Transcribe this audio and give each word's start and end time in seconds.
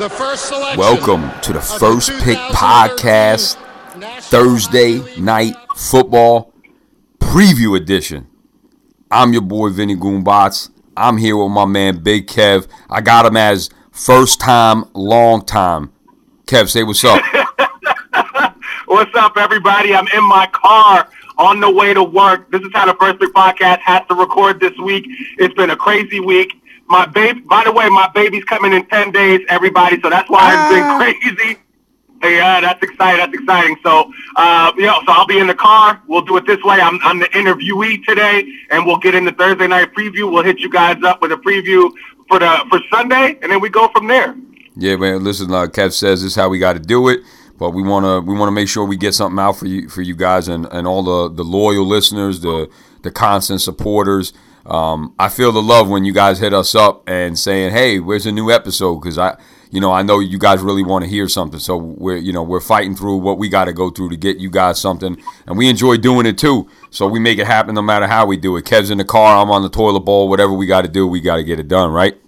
The 0.00 0.08
first 0.08 0.46
selection. 0.46 0.78
Welcome 0.78 1.30
to 1.42 1.52
the 1.52 1.60
First 1.60 2.08
Pick 2.22 2.38
Podcast, 2.38 3.56
Thursday 4.22 5.20
night 5.20 5.54
football 5.76 6.54
preview 7.18 7.76
edition. 7.76 8.26
I'm 9.10 9.34
your 9.34 9.42
boy 9.42 9.68
Vinny 9.68 9.94
Goombats. 9.94 10.70
I'm 10.96 11.18
here 11.18 11.36
with 11.36 11.52
my 11.52 11.66
man 11.66 12.02
Big 12.02 12.28
Kev. 12.28 12.66
I 12.88 13.02
got 13.02 13.26
him 13.26 13.36
as 13.36 13.68
first 13.92 14.40
time, 14.40 14.86
long 14.94 15.44
time. 15.44 15.92
Kev, 16.46 16.70
say 16.70 16.82
what's 16.82 17.04
up. 17.04 17.22
what's 18.86 19.14
up, 19.14 19.36
everybody? 19.36 19.94
I'm 19.94 20.08
in 20.14 20.24
my 20.24 20.46
car 20.50 21.10
on 21.36 21.60
the 21.60 21.70
way 21.70 21.92
to 21.92 22.02
work. 22.02 22.50
This 22.50 22.62
is 22.62 22.70
how 22.72 22.86
the 22.86 22.96
First 22.98 23.20
Pick 23.20 23.34
Podcast 23.34 23.80
has 23.80 24.00
to 24.08 24.14
record 24.14 24.60
this 24.60 24.78
week. 24.78 25.04
It's 25.36 25.52
been 25.52 25.68
a 25.68 25.76
crazy 25.76 26.20
week. 26.20 26.59
My 26.90 27.06
baby, 27.06 27.40
by 27.42 27.62
the 27.64 27.70
way, 27.70 27.88
my 27.88 28.10
baby's 28.12 28.42
coming 28.44 28.72
in 28.72 28.84
10 28.86 29.12
days, 29.12 29.40
everybody, 29.48 30.00
so 30.02 30.10
that's 30.10 30.28
why 30.28 30.50
it's 30.50 30.74
been 30.74 30.82
ah. 30.82 30.98
crazy. 30.98 31.58
Yeah, 32.22 32.60
that's 32.60 32.82
exciting. 32.82 33.16
That's 33.18 33.32
exciting. 33.32 33.76
So, 33.82 34.12
uh, 34.36 34.72
you 34.76 34.82
know, 34.82 35.00
so 35.06 35.12
I'll 35.12 35.26
be 35.26 35.38
in 35.38 35.46
the 35.46 35.54
car. 35.54 36.02
We'll 36.06 36.20
do 36.20 36.36
it 36.36 36.46
this 36.46 36.62
way. 36.62 36.78
I'm, 36.78 37.00
I'm 37.02 37.18
the 37.18 37.24
interviewee 37.28 38.04
today, 38.04 38.46
and 38.70 38.84
we'll 38.84 38.98
get 38.98 39.14
into 39.14 39.32
Thursday 39.32 39.66
night 39.66 39.94
preview. 39.94 40.30
We'll 40.30 40.42
hit 40.42 40.58
you 40.58 40.68
guys 40.68 41.02
up 41.02 41.22
with 41.22 41.32
a 41.32 41.36
preview 41.36 41.90
for 42.28 42.38
the 42.38 42.62
for 42.68 42.78
Sunday, 42.92 43.38
and 43.40 43.50
then 43.50 43.62
we 43.62 43.70
go 43.70 43.88
from 43.88 44.06
there. 44.06 44.36
Yeah, 44.76 44.96
man. 44.96 45.24
Listen, 45.24 45.48
like 45.48 45.70
Kev 45.70 45.94
says, 45.94 46.20
this 46.20 46.32
is 46.32 46.34
how 46.34 46.50
we 46.50 46.58
got 46.58 46.74
to 46.74 46.78
do 46.78 47.08
it. 47.08 47.20
But 47.56 47.70
we 47.70 47.82
want 47.82 48.04
to 48.04 48.20
we 48.20 48.38
want 48.38 48.48
to 48.48 48.54
make 48.54 48.68
sure 48.68 48.84
we 48.84 48.98
get 48.98 49.14
something 49.14 49.38
out 49.38 49.52
for 49.52 49.64
you 49.64 49.88
for 49.88 50.02
you 50.02 50.14
guys 50.14 50.46
and, 50.46 50.66
and 50.72 50.86
all 50.86 51.02
the, 51.02 51.34
the 51.34 51.44
loyal 51.44 51.86
listeners, 51.86 52.40
the 52.40 52.68
the 53.02 53.10
constant 53.10 53.60
supporters. 53.60 54.32
Um, 54.66 55.14
I 55.18 55.28
feel 55.28 55.52
the 55.52 55.62
love 55.62 55.88
when 55.88 56.04
you 56.04 56.12
guys 56.12 56.38
hit 56.38 56.52
us 56.52 56.74
up 56.74 57.08
and 57.08 57.38
saying, 57.38 57.72
"Hey, 57.72 57.98
where's 57.98 58.26
a 58.26 58.32
new 58.32 58.50
episode?" 58.50 58.96
Because 58.96 59.18
I, 59.18 59.36
you 59.70 59.80
know, 59.80 59.92
I 59.92 60.02
know 60.02 60.18
you 60.18 60.38
guys 60.38 60.60
really 60.60 60.84
want 60.84 61.04
to 61.04 61.10
hear 61.10 61.28
something. 61.28 61.58
So 61.58 61.76
we're, 61.76 62.16
you 62.16 62.32
know, 62.32 62.42
we're 62.42 62.60
fighting 62.60 62.94
through 62.94 63.16
what 63.18 63.38
we 63.38 63.48
got 63.48 63.64
to 63.64 63.72
go 63.72 63.90
through 63.90 64.10
to 64.10 64.16
get 64.16 64.36
you 64.36 64.50
guys 64.50 64.80
something, 64.80 65.16
and 65.46 65.56
we 65.58 65.68
enjoy 65.68 65.96
doing 65.96 66.26
it 66.26 66.36
too. 66.38 66.68
So 66.90 67.06
we 67.06 67.18
make 67.18 67.38
it 67.38 67.46
happen 67.46 67.74
no 67.74 67.82
matter 67.82 68.06
how 68.06 68.26
we 68.26 68.36
do 68.36 68.56
it. 68.56 68.64
Kev's 68.64 68.90
in 68.90 68.98
the 68.98 69.04
car, 69.04 69.42
I'm 69.42 69.50
on 69.50 69.62
the 69.62 69.70
toilet 69.70 70.00
bowl. 70.00 70.28
Whatever 70.28 70.52
we 70.52 70.66
got 70.66 70.82
to 70.82 70.88
do, 70.88 71.06
we 71.06 71.20
got 71.20 71.36
to 71.36 71.44
get 71.44 71.58
it 71.58 71.68
done, 71.68 71.90
right? 71.90 72.20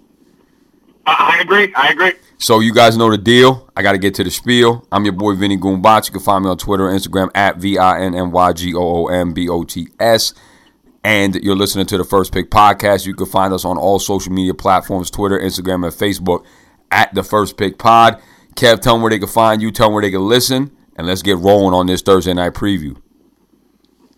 I 1.05 1.39
agree. 1.41 1.73
I 1.75 1.89
agree. 1.89 2.13
So 2.37 2.59
you 2.59 2.73
guys 2.73 2.97
know 2.97 3.11
the 3.11 3.17
deal. 3.17 3.69
I 3.75 3.83
got 3.83 3.91
to 3.91 3.97
get 3.97 4.15
to 4.15 4.23
the 4.23 4.31
spiel. 4.31 4.87
I'm 4.91 5.05
your 5.05 5.13
boy 5.13 5.35
Vinny 5.35 5.57
Goombats. 5.57 6.07
You 6.07 6.13
can 6.13 6.21
find 6.21 6.43
me 6.43 6.49
on 6.49 6.57
Twitter 6.57 6.85
Instagram 6.85 7.29
at 7.35 7.57
V 7.57 7.77
I 7.77 8.01
N 8.01 8.15
N 8.15 8.31
Y 8.31 8.53
G 8.53 8.73
O 8.73 8.79
O 8.79 9.07
M 9.07 9.33
B 9.33 9.47
O 9.47 9.63
T 9.63 9.87
S 9.99 10.33
and 11.03 11.35
you're 11.35 11.55
listening 11.55 11.85
to 11.87 11.97
the 11.97 12.03
First 12.03 12.31
Pick 12.31 12.49
Podcast. 12.49 13.05
You 13.05 13.13
can 13.13 13.25
find 13.25 13.53
us 13.53 13.65
on 13.65 13.77
all 13.77 13.99
social 13.99 14.31
media 14.31 14.53
platforms 14.53 15.11
Twitter, 15.11 15.37
Instagram, 15.37 15.85
and 15.85 15.93
Facebook 15.93 16.45
at 16.91 17.13
the 17.13 17.23
First 17.23 17.57
Pick 17.57 17.77
Pod. 17.77 18.21
Kev, 18.55 18.81
tell 18.81 18.93
them 18.95 19.01
where 19.01 19.09
they 19.09 19.19
can 19.19 19.27
find 19.27 19.61
you, 19.61 19.71
tell 19.71 19.87
them 19.87 19.93
where 19.93 20.03
they 20.03 20.11
can 20.11 20.27
listen, 20.27 20.71
and 20.95 21.07
let's 21.07 21.21
get 21.21 21.37
rolling 21.37 21.73
on 21.73 21.87
this 21.87 22.01
Thursday 22.01 22.33
night 22.33 22.53
preview. 22.53 22.95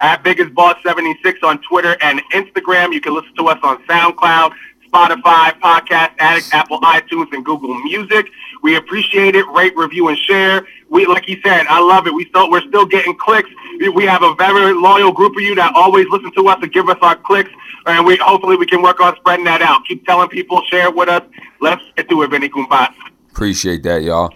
At 0.01 0.23
Biggest 0.23 0.53
Boss 0.53 0.75
76 0.83 1.39
on 1.43 1.59
Twitter 1.61 1.95
and 2.01 2.21
Instagram. 2.33 2.93
You 2.93 2.99
can 2.99 3.15
listen 3.15 3.33
to 3.37 3.47
us 3.47 3.59
on 3.63 3.81
SoundCloud, 3.85 4.53
Spotify, 4.95 5.59
Podcast 5.59 6.11
Addict, 6.19 6.53
Apple 6.53 6.79
iTunes, 6.79 7.27
and 7.33 7.43
Google 7.43 7.73
Music. 7.83 8.27
We 8.61 8.77
appreciate 8.77 9.35
it. 9.35 9.45
Rate, 9.47 9.75
review, 9.75 10.07
and 10.07 10.17
share. 10.17 10.65
We, 10.89 11.05
like 11.05 11.25
he 11.25 11.41
said, 11.43 11.65
I 11.67 11.81
love 11.81 12.07
it. 12.07 12.13
We 12.13 12.25
still, 12.29 12.49
we're 12.49 12.61
still 12.61 12.85
getting 12.85 13.13
clicks. 13.17 13.49
We 13.93 14.05
have 14.05 14.23
a 14.23 14.33
very 14.35 14.73
loyal 14.73 15.11
group 15.11 15.35
of 15.35 15.41
you 15.41 15.53
that 15.55 15.73
always 15.75 16.07
listen 16.09 16.31
to 16.35 16.47
us 16.47 16.59
and 16.61 16.71
give 16.71 16.87
us 16.87 16.97
our 17.01 17.17
clicks, 17.17 17.49
and 17.85 18.05
we 18.05 18.15
hopefully 18.15 18.55
we 18.55 18.65
can 18.65 18.81
work 18.81 19.01
on 19.01 19.17
spreading 19.17 19.43
that 19.45 19.61
out. 19.61 19.85
Keep 19.85 20.05
telling 20.05 20.29
people, 20.29 20.61
share 20.69 20.89
with 20.89 21.09
us. 21.09 21.23
Let's 21.59 21.83
get 21.97 22.07
to 22.09 22.21
it, 22.21 22.29
Vinny 22.29 22.47
Goombat. 22.47 22.93
Appreciate 23.31 23.83
that, 23.83 24.01
y'all. 24.01 24.33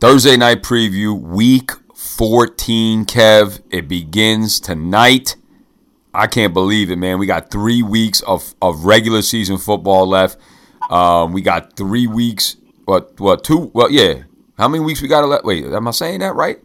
Thursday 0.00 0.36
night 0.36 0.62
preview, 0.62 1.18
week 1.18 1.70
14, 1.94 3.06
Kev. 3.06 3.62
It 3.70 3.88
begins 3.88 4.60
tonight. 4.60 5.36
I 6.16 6.26
can't 6.26 6.54
believe 6.54 6.90
it, 6.90 6.96
man. 6.96 7.18
We 7.18 7.26
got 7.26 7.50
three 7.50 7.82
weeks 7.82 8.22
of, 8.22 8.54
of 8.62 8.84
regular 8.84 9.22
season 9.22 9.58
football 9.58 10.06
left. 10.06 10.38
Um, 10.90 11.32
we 11.32 11.42
got 11.42 11.76
three 11.76 12.06
weeks. 12.06 12.56
What? 12.86 13.20
What? 13.20 13.44
Two? 13.44 13.70
Well, 13.74 13.90
yeah. 13.90 14.22
How 14.56 14.68
many 14.68 14.82
weeks 14.82 15.02
we 15.02 15.08
got 15.08 15.24
left? 15.28 15.44
Wait, 15.44 15.64
am 15.64 15.86
I 15.86 15.90
saying 15.90 16.20
that 16.20 16.34
right? 16.34 16.58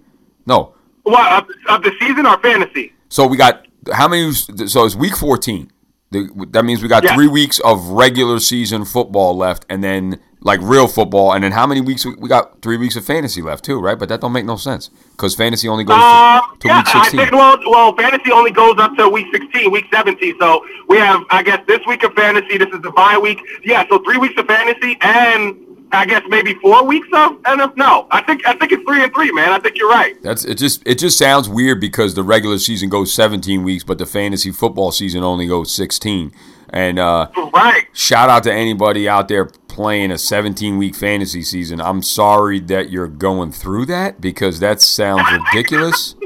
No. 0.46 0.74
What 1.04 1.44
of, 1.44 1.50
of 1.68 1.84
the 1.84 1.92
season 2.00 2.26
or 2.26 2.38
fantasy? 2.40 2.94
So 3.10 3.28
we 3.28 3.36
got 3.36 3.68
how 3.92 4.08
many? 4.08 4.32
So 4.32 4.86
it's 4.86 4.96
week 4.96 5.18
fourteen. 5.18 5.72
That 6.12 6.64
means 6.64 6.82
we 6.82 6.90
got 6.90 7.04
yeah. 7.04 7.16
three 7.16 7.28
weeks 7.28 7.60
of 7.60 7.88
regular 7.90 8.40
season 8.40 8.86
football 8.86 9.36
left, 9.36 9.66
and 9.70 9.84
then 9.84 10.20
like 10.44 10.60
real 10.62 10.88
football, 10.88 11.34
and 11.34 11.44
then 11.44 11.52
how 11.52 11.68
many 11.68 11.82
weeks 11.82 12.06
we 12.06 12.28
got? 12.28 12.62
Three 12.62 12.78
weeks 12.78 12.96
of 12.96 13.06
fantasy 13.06 13.42
left 13.42 13.64
too, 13.64 13.80
right? 13.80 13.98
But 13.98 14.10
that 14.10 14.22
don't 14.22 14.32
make 14.32 14.46
no 14.46 14.56
sense 14.56 14.90
because 15.12 15.36
fantasy 15.36 15.68
only 15.68 15.84
goes 15.84 15.98
uh, 16.00 16.42
to, 16.42 16.60
to 16.60 16.68
yeah, 16.68 16.78
week 16.80 16.88
sixteen. 16.88 17.20
I 17.20 17.24
think, 17.24 17.36
well, 17.36 17.58
well, 17.70 17.96
fantasy 17.96 18.32
only 18.32 18.52
goes 18.52 18.76
up 18.80 18.96
to 18.98 19.08
week 19.08 19.28
sixteen, 19.32 19.72
week 19.72 19.86
seventeen. 19.92 20.36
So 20.40 20.66
we 20.90 20.98
have, 20.98 21.24
I 21.30 21.44
guess, 21.44 21.66
this 21.68 21.80
week 21.86 22.04
of 22.04 22.14
fantasy. 22.14 22.58
This 22.58 22.70
is 22.70 22.82
the 22.82 22.92
bye 22.92 23.18
week. 23.18 23.40
Yeah, 23.64 23.88
so 23.88 24.00
three 24.00 24.18
weeks 24.18 24.40
of 24.40 24.48
fantasy 24.48 24.98
and 25.02 25.72
I 25.94 26.06
guess 26.06 26.24
maybe 26.28 26.54
four 26.56 26.86
weeks 26.86 27.08
of 27.14 27.34
NFL. 27.44 27.76
No, 27.76 28.08
I 28.12 28.22
think 28.22 28.48
I 28.48 28.54
think 28.56 28.72
it's 28.72 28.84
three 28.84 29.04
and 29.04 29.14
three, 29.14 29.32
man. 29.32 29.52
I 29.52 29.60
think 29.60 29.78
you're 29.78 29.90
right. 29.90 30.16
That's 30.24 30.46
it. 30.46 30.56
Just 30.56 30.82
it 30.86 30.98
just 30.98 31.18
sounds 31.18 31.50
weird 31.50 31.82
because 31.82 32.16
the 32.16 32.24
regular 32.24 32.58
season 32.60 32.90
goes 32.90 33.14
17 33.14 33.64
weeks, 33.64 33.84
but 33.84 33.98
the 33.98 34.06
fantasy 34.06 34.52
football 34.52 34.92
season 34.92 35.24
only 35.24 35.48
goes 35.48 35.74
16. 35.74 36.32
And 36.70 37.00
uh, 37.00 37.30
right. 37.54 37.88
Shout 37.94 38.30
out 38.30 38.44
to 38.44 38.54
anybody 38.54 39.10
out 39.10 39.28
there 39.28 39.50
playing 39.72 40.12
a 40.12 40.18
17 40.18 40.78
week 40.78 40.96
fantasy 40.96 41.42
season. 41.42 41.82
I'm 41.82 42.04
sorry 42.04 42.60
that 42.60 42.92
you're 42.92 43.08
going 43.08 43.52
through 43.52 43.88
that 43.88 44.22
because 44.22 44.60
that 44.60 44.82
sounds 44.82 45.24
ridiculous. 45.32 46.16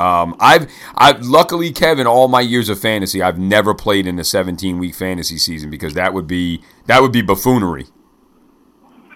Um, 0.00 0.34
I've, 0.40 0.68
I've 0.96 1.22
luckily, 1.22 1.70
Kevin, 1.70 2.08
all 2.08 2.26
my 2.26 2.40
years 2.40 2.68
of 2.68 2.80
fantasy, 2.80 3.22
I've 3.22 3.38
never 3.38 3.74
played 3.74 4.08
in 4.08 4.18
a 4.18 4.24
17 4.24 4.80
week 4.80 4.92
fantasy 4.92 5.38
season 5.38 5.70
because 5.70 5.94
that 5.94 6.12
would 6.12 6.26
be 6.26 6.62
that 6.86 7.00
would 7.00 7.12
be 7.12 7.22
buffoonery. 7.22 7.86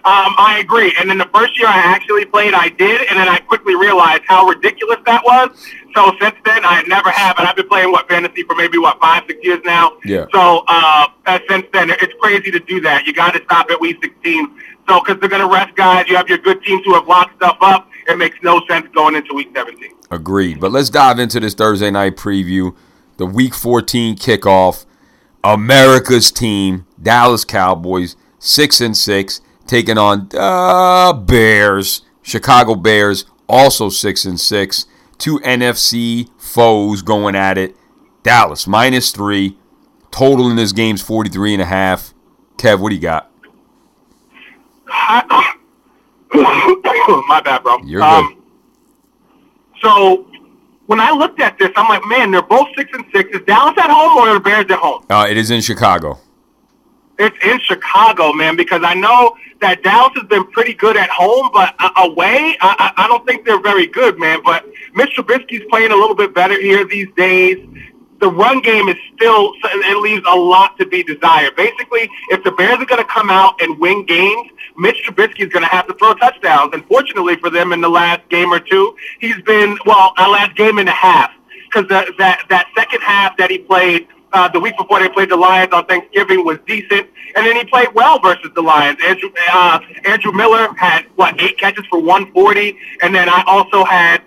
Um, 0.05 0.33
I 0.37 0.59
agree. 0.61 0.93
And 0.97 1.09
then 1.09 1.17
the 1.17 1.29
first 1.33 1.57
year 1.59 1.67
I 1.67 1.77
actually 1.77 2.25
played, 2.25 2.53
I 2.53 2.69
did, 2.69 3.01
and 3.09 3.19
then 3.19 3.27
I 3.27 3.39
quickly 3.39 3.75
realized 3.75 4.23
how 4.27 4.47
ridiculous 4.47 4.97
that 5.05 5.23
was. 5.25 5.49
So 5.95 6.13
since 6.21 6.35
then, 6.45 6.63
I 6.63 6.83
never 6.83 7.09
have, 7.09 7.37
and 7.37 7.47
I've 7.47 7.55
been 7.55 7.67
playing 7.67 7.91
what 7.91 8.07
fantasy 8.07 8.43
for 8.43 8.55
maybe 8.55 8.77
what 8.77 8.99
five, 9.01 9.23
six 9.27 9.43
years 9.43 9.59
now. 9.65 9.97
Yeah. 10.05 10.25
So 10.31 10.63
uh, 10.67 11.07
since 11.49 11.65
then, 11.73 11.89
it's 11.89 12.13
crazy 12.21 12.49
to 12.51 12.59
do 12.59 12.79
that. 12.81 13.05
You 13.05 13.13
got 13.13 13.31
to 13.33 13.43
stop 13.43 13.69
at 13.71 13.81
week 13.81 13.97
16. 14.01 14.57
So 14.87 15.01
because 15.01 15.19
they're 15.19 15.29
going 15.29 15.41
to 15.41 15.53
rest 15.53 15.75
guys, 15.75 16.07
you 16.07 16.15
have 16.15 16.29
your 16.29 16.37
good 16.37 16.63
teams 16.63 16.85
who 16.85 16.93
have 16.93 17.07
locked 17.07 17.35
stuff 17.35 17.57
up. 17.61 17.89
It 18.07 18.17
makes 18.17 18.37
no 18.41 18.61
sense 18.67 18.87
going 18.93 19.15
into 19.15 19.33
week 19.33 19.49
17. 19.53 19.91
Agreed. 20.11 20.59
But 20.59 20.71
let's 20.71 20.89
dive 20.89 21.19
into 21.19 21.39
this 21.39 21.53
Thursday 21.53 21.91
night 21.91 22.15
preview, 22.15 22.75
the 23.17 23.25
week 23.25 23.53
14 23.53 24.15
kickoff. 24.15 24.85
America's 25.43 26.31
team, 26.31 26.85
Dallas 27.01 27.45
Cowboys, 27.45 28.15
six 28.39 28.81
and 28.81 28.95
six 28.95 29.41
taking 29.69 29.97
on 29.99 30.27
the 30.29 31.23
Bears, 31.25 32.01
Chicago 32.23 32.73
Bears, 32.75 33.25
also 33.47 33.89
six 33.89 34.25
and 34.25 34.39
six. 34.39 34.87
Two 35.17 35.39
NFC 35.39 36.29
foes 36.37 37.01
going 37.01 37.35
at 37.35 37.57
it. 37.57 37.75
Dallas 38.23 38.67
minus 38.67 39.11
three. 39.11 39.57
Total 40.11 40.49
in 40.49 40.55
this 40.55 40.71
game's 40.71 41.01
43 41.01 41.53
and 41.53 41.61
a 41.61 41.65
half. 41.65 42.13
Kev, 42.57 42.79
what 42.79 42.89
do 42.89 42.95
you 42.95 43.01
got? 43.01 43.31
My 46.33 47.41
bad, 47.43 47.63
bro. 47.63 47.77
You're 47.83 48.01
good. 48.01 48.07
Um, 48.07 48.43
so 49.81 50.27
when 50.87 50.99
I 50.99 51.11
looked 51.11 51.39
at 51.39 51.59
this, 51.59 51.69
I'm 51.75 51.87
like, 51.87 52.03
man, 52.07 52.31
they're 52.31 52.41
both 52.41 52.67
six 52.75 52.89
and 52.93 53.05
six. 53.13 53.29
Is 53.35 53.45
Dallas 53.45 53.77
at 53.77 53.89
home 53.89 54.17
or 54.17 54.29
are 54.29 54.33
the 54.33 54.39
Bears 54.39 54.65
at 54.69 54.79
home? 54.79 55.05
Uh, 55.09 55.27
it 55.29 55.37
is 55.37 55.51
in 55.51 55.61
Chicago. 55.61 56.17
It's 57.19 57.37
in 57.43 57.59
Chicago, 57.59 58.31
man, 58.33 58.55
because 58.55 58.81
I 58.83 58.93
know 58.93 59.35
that 59.59 59.83
Dallas 59.83 60.13
has 60.15 60.25
been 60.27 60.49
pretty 60.51 60.73
good 60.73 60.95
at 60.95 61.09
home, 61.09 61.49
but 61.53 61.75
uh, 61.79 61.89
away, 61.97 62.57
I, 62.61 62.93
I 62.95 63.07
don't 63.07 63.25
think 63.27 63.45
they're 63.45 63.61
very 63.61 63.87
good, 63.87 64.17
man. 64.17 64.39
But 64.43 64.65
Mitch 64.95 65.15
Trubisky's 65.17 65.65
playing 65.69 65.91
a 65.91 65.95
little 65.95 66.15
bit 66.15 66.33
better 66.33 66.59
here 66.59 66.85
these 66.87 67.09
days. 67.17 67.57
the 68.19 68.29
run 68.29 68.61
game 68.61 68.87
is 68.89 68.95
still 69.15 69.53
it 69.63 69.97
leaves 69.97 70.25
a 70.27 70.35
lot 70.35 70.77
to 70.77 70.85
be 70.85 71.03
desired. 71.03 71.55
Basically, 71.55 72.09
if 72.29 72.43
the 72.43 72.51
Bears 72.51 72.79
are 72.79 72.85
going 72.85 73.03
to 73.03 73.09
come 73.09 73.29
out 73.29 73.61
and 73.61 73.77
win 73.79 74.05
games, 74.05 74.49
Mitch 74.77 75.03
Trubisky 75.05 75.41
is 75.41 75.49
going 75.49 75.63
to 75.63 75.69
have 75.69 75.87
to 75.87 75.93
throw 75.95 76.13
touchdowns. 76.15 76.71
Unfortunately 76.73 77.35
for 77.37 77.49
them, 77.49 77.73
in 77.73 77.81
the 77.81 77.89
last 77.89 78.27
game 78.29 78.51
or 78.53 78.59
two, 78.59 78.95
he's 79.19 79.41
been 79.43 79.77
well, 79.85 80.13
a 80.17 80.29
last 80.29 80.55
game 80.55 80.77
and 80.77 80.89
a 80.89 80.93
half 80.93 81.31
because 81.65 81.87
that 81.89 82.07
that 82.49 82.65
second 82.77 83.01
half 83.01 83.37
that 83.37 83.49
he 83.49 83.57
played. 83.57 84.07
Uh, 84.31 84.47
the 84.47 84.59
week 84.59 84.77
before 84.77 84.99
they 84.99 85.09
played 85.09 85.29
the 85.29 85.35
Lions 85.35 85.73
on 85.73 85.85
Thanksgiving 85.85 86.45
was 86.45 86.59
decent, 86.67 87.09
and 87.35 87.45
then 87.45 87.55
he 87.55 87.65
played 87.65 87.89
well 87.93 88.19
versus 88.19 88.51
the 88.53 88.61
Lions. 88.61 88.99
Andrew 89.03 89.29
uh, 89.51 89.79
Andrew 90.05 90.31
Miller 90.31 90.71
had 90.75 91.05
what 91.15 91.41
eight 91.41 91.57
catches 91.57 91.85
for 91.87 91.99
140, 91.99 92.77
and 93.01 93.13
then 93.13 93.27
I 93.27 93.43
also 93.47 93.83
had 93.83 94.21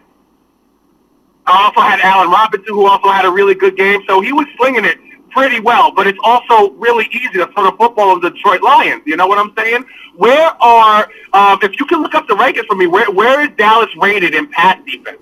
I 1.47 1.65
also 1.65 1.81
had 1.81 2.01
Allen 2.01 2.31
Robinson, 2.31 2.75
who 2.75 2.87
also 2.87 3.09
had 3.09 3.25
a 3.25 3.31
really 3.31 3.55
good 3.55 3.77
game. 3.77 4.03
So 4.09 4.21
he 4.21 4.33
was 4.33 4.47
slinging 4.57 4.85
it 4.85 4.99
pretty 5.31 5.61
well. 5.61 5.91
But 5.91 6.07
it's 6.07 6.19
also 6.23 6.71
really 6.73 7.09
easy 7.13 7.39
to 7.39 7.47
throw 7.53 7.71
the 7.71 7.77
football 7.77 8.15
of 8.15 8.23
the 8.23 8.31
Detroit 8.31 8.63
Lions. 8.63 9.03
You 9.07 9.17
know 9.17 9.27
what 9.27 9.39
I'm 9.39 9.53
saying? 9.57 9.85
Where 10.17 10.51
are, 10.63 11.09
um, 11.33 11.59
if 11.63 11.79
you 11.81 11.87
can 11.87 12.03
look 12.03 12.15
up 12.15 12.29
the 12.29 12.35
rankings 12.35 12.67
for 12.67 12.77
me, 12.77 12.87
where 12.87 13.11
where 13.11 13.41
is 13.41 13.51
Dallas 13.57 13.89
rated 13.97 14.35
in 14.35 14.49
pass 14.49 14.79
defense? 14.87 15.19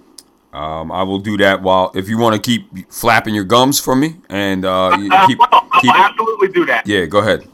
Um, 0.52 0.90
I 0.90 1.04
will 1.04 1.20
do 1.20 1.36
that 1.36 1.62
while 1.62 1.92
if 1.94 2.08
you 2.08 2.18
want 2.18 2.34
to 2.34 2.40
keep 2.40 2.90
flapping 2.92 3.34
your 3.34 3.44
gums 3.44 3.78
for 3.78 3.94
me 3.94 4.16
and 4.28 4.64
uh, 4.64 4.88
uh, 4.88 5.26
keep, 5.26 5.38
I'll 5.40 5.68
absolutely 5.94 6.48
do 6.48 6.66
that. 6.66 6.86
Yeah, 6.86 7.06
go 7.06 7.18
ahead. 7.18 7.46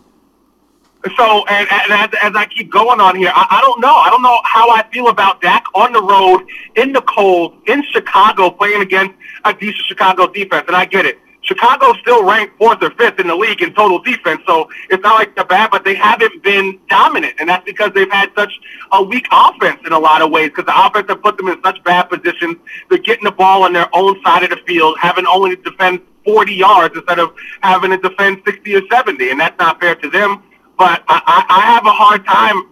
So, 1.17 1.45
and, 1.47 1.69
and 1.71 1.93
as, 1.93 2.09
as 2.21 2.35
I 2.35 2.47
keep 2.47 2.71
going 2.73 3.01
on 3.01 3.15
here, 3.15 3.31
I, 3.33 3.47
I 3.51 3.61
don't 3.61 3.81
know. 3.81 3.95
I 3.95 4.11
don't 4.11 4.23
know 4.23 4.41
how 4.45 4.71
I 4.71 4.83
feel 4.93 5.09
about 5.09 5.41
Dak 5.41 5.65
on 5.75 5.93
the 5.93 6.03
road, 6.03 6.47
in 6.75 6.93
the 6.93 7.03
cold, 7.03 7.59
in 7.67 7.85
Chicago, 7.93 8.51
playing 8.51 8.81
against 8.81 9.15
a 9.45 9.53
decent 9.53 9.85
Chicago 9.87 10.27
defense. 10.27 10.65
And 10.67 10.75
I 10.75 10.85
get 10.85 11.07
it. 11.07 11.21
Chicago's 11.47 11.97
still 12.01 12.25
ranked 12.25 12.59
fourth 12.59 12.83
or 12.83 12.91
fifth 12.91 13.19
in 13.19 13.29
the 13.29 13.37
league 13.37 13.63
in 13.63 13.73
total 13.75 13.99
defense, 14.01 14.43
so 14.47 14.69
it's 14.91 15.03
not 15.03 15.15
like 15.15 15.35
they're 15.35 15.45
bad, 15.45 15.71
but 15.71 15.85
they 15.85 15.95
haven't 15.95 16.43
been 16.43 16.79
dominant, 16.89 17.35
and 17.39 17.49
that's 17.49 17.65
because 17.65 17.93
they've 17.95 18.11
had 18.11 18.31
such 18.37 18.53
a 18.93 19.03
weak 19.03 19.27
offense 19.33 19.81
in 19.87 19.93
a 19.93 19.99
lot 19.99 20.23
of 20.23 20.31
ways. 20.31 20.49
Because 20.49 20.67
the 20.67 20.87
offense 20.87 21.07
have 21.09 21.23
put 21.23 21.37
them 21.37 21.49
in 21.49 21.63
such 21.63 21.83
bad 21.85 22.05
positions. 22.11 22.57
They're 22.91 22.99
getting 22.99 23.25
the 23.25 23.33
ball 23.33 23.63
on 23.63 23.73
their 23.73 23.89
own 23.95 24.21
side 24.23 24.43
of 24.43 24.51
the 24.51 24.61
field, 24.67 24.99
having 25.01 25.27
only 25.27 25.57
to 25.57 25.63
defend 25.63 26.01
40 26.25 26.53
yards 26.53 26.97
instead 26.97 27.19
of 27.19 27.35
having 27.63 27.91
to 27.91 27.99
defend 27.99 28.43
60 28.45 28.75
or 28.75 28.83
70, 28.91 29.31
and 29.31 29.41
that's 29.41 29.59
not 29.59 29.81
fair 29.81 29.95
to 29.95 30.11
them 30.11 30.43
but 30.79 31.03
I, 31.09 31.45
I 31.49 31.61
have 31.73 31.87
a 31.87 31.91
hard 31.91 32.25
time. 32.27 32.63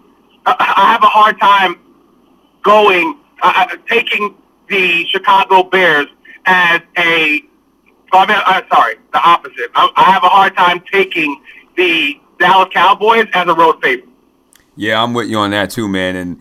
I 0.46 0.92
have 0.92 1.02
a 1.02 1.06
hard 1.06 1.40
time 1.40 1.76
going 2.62 3.18
uh, 3.42 3.52
uh, 3.56 3.76
taking 3.88 4.34
the 4.68 5.06
Chicago 5.06 5.62
Bears 5.64 6.06
as 6.46 6.80
a. 6.98 7.42
Oh, 8.14 8.18
I 8.18 8.26
mean, 8.26 8.36
uh, 8.46 8.62
sorry, 8.72 8.94
the 9.12 9.18
opposite. 9.18 9.72
I, 9.74 9.90
I 9.96 10.12
have 10.12 10.22
a 10.22 10.28
hard 10.28 10.56
time 10.56 10.80
taking 10.92 11.42
the 11.76 12.20
Dallas 12.38 12.68
Cowboys 12.72 13.26
as 13.34 13.48
a 13.48 13.54
road 13.54 13.82
favorite. 13.82 14.08
Yeah, 14.76 15.02
I'm 15.02 15.14
with 15.14 15.28
you 15.28 15.38
on 15.38 15.50
that 15.50 15.70
too, 15.70 15.88
man. 15.88 16.14
And 16.14 16.40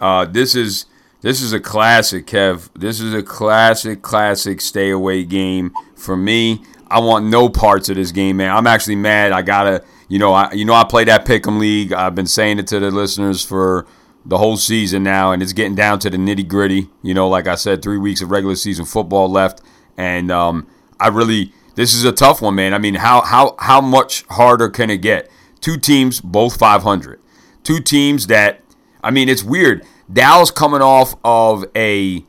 uh, 0.00 0.24
this 0.24 0.56
is 0.56 0.86
this 1.20 1.40
is 1.40 1.52
a 1.52 1.60
classic, 1.60 2.26
Kev. 2.26 2.70
This 2.74 2.98
is 3.00 3.14
a 3.14 3.22
classic, 3.22 4.02
classic 4.02 4.60
stay 4.60 4.90
away 4.90 5.22
game 5.22 5.72
for 5.94 6.16
me. 6.16 6.64
I 6.88 6.98
want 6.98 7.26
no 7.26 7.48
parts 7.48 7.88
of 7.88 7.94
this 7.94 8.10
game, 8.10 8.38
man. 8.38 8.50
I'm 8.50 8.66
actually 8.66 8.96
mad. 8.96 9.30
I 9.30 9.42
gotta 9.42 9.84
you 10.08 10.18
know, 10.18 10.32
I 10.32 10.50
you 10.50 10.64
know 10.64 10.74
I 10.74 10.82
play 10.82 11.04
that 11.04 11.24
pick'em 11.24 11.60
league. 11.60 11.92
I've 11.92 12.16
been 12.16 12.26
saying 12.26 12.58
it 12.58 12.66
to 12.66 12.80
the 12.80 12.90
listeners 12.90 13.44
for 13.44 13.86
the 14.26 14.38
whole 14.38 14.56
season 14.56 15.04
now, 15.04 15.30
and 15.30 15.40
it's 15.40 15.52
getting 15.52 15.76
down 15.76 16.00
to 16.00 16.10
the 16.10 16.16
nitty 16.16 16.48
gritty. 16.48 16.88
You 17.00 17.14
know, 17.14 17.28
like 17.28 17.46
I 17.46 17.54
said, 17.54 17.80
three 17.80 17.98
weeks 17.98 18.22
of 18.22 18.32
regular 18.32 18.56
season 18.56 18.86
football 18.86 19.30
left, 19.30 19.60
and 19.96 20.32
um, 20.32 20.66
I 20.98 21.08
really 21.08 21.52
this 21.74 21.94
is 21.94 22.04
a 22.04 22.12
tough 22.12 22.42
one, 22.42 22.54
man. 22.54 22.74
I 22.74 22.78
mean, 22.78 22.94
how 22.94 23.22
how 23.22 23.56
how 23.58 23.80
much 23.80 24.24
harder 24.30 24.68
can 24.68 24.90
it 24.90 24.98
get? 24.98 25.30
Two 25.60 25.76
teams, 25.76 26.20
both 26.20 26.56
500. 26.56 27.20
Two 27.62 27.80
teams 27.80 28.26
that 28.26 28.60
I 29.02 29.10
mean, 29.10 29.28
it's 29.28 29.42
weird. 29.42 29.84
Dallas 30.12 30.50
coming 30.50 30.82
off 30.82 31.14
of 31.24 31.64
a 31.74 32.24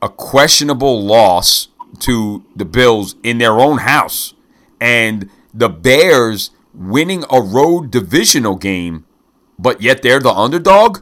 a 0.00 0.08
questionable 0.08 1.02
loss 1.02 1.68
to 2.00 2.44
the 2.54 2.64
Bills 2.64 3.16
in 3.22 3.38
their 3.38 3.58
own 3.58 3.78
house, 3.78 4.34
and 4.80 5.28
the 5.52 5.68
Bears 5.68 6.50
winning 6.72 7.24
a 7.30 7.40
road 7.40 7.90
divisional 7.90 8.56
game, 8.56 9.04
but 9.58 9.82
yet 9.82 10.02
they're 10.02 10.20
the 10.20 10.32
underdog? 10.32 11.00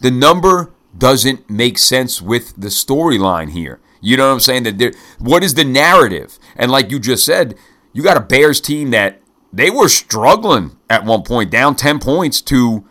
The 0.00 0.10
number 0.10 0.72
doesn't 0.96 1.48
make 1.48 1.78
sense 1.78 2.20
with 2.20 2.54
the 2.60 2.68
storyline 2.68 3.50
here. 3.50 3.80
You 4.00 4.16
know 4.16 4.28
what 4.28 4.34
I'm 4.34 4.40
saying? 4.40 4.62
That 4.64 4.96
what 5.18 5.44
is 5.44 5.54
the 5.54 5.64
narrative? 5.64 6.38
And 6.56 6.70
like 6.70 6.90
you 6.90 6.98
just 6.98 7.24
said, 7.24 7.56
you 7.92 8.02
got 8.02 8.16
a 8.16 8.20
Bears 8.20 8.60
team 8.60 8.90
that 8.90 9.20
they 9.52 9.70
were 9.70 9.88
struggling 9.88 10.76
at 10.88 11.04
one 11.04 11.22
point, 11.22 11.50
down 11.50 11.76
ten 11.76 11.98
points 11.98 12.40
to 12.42 12.88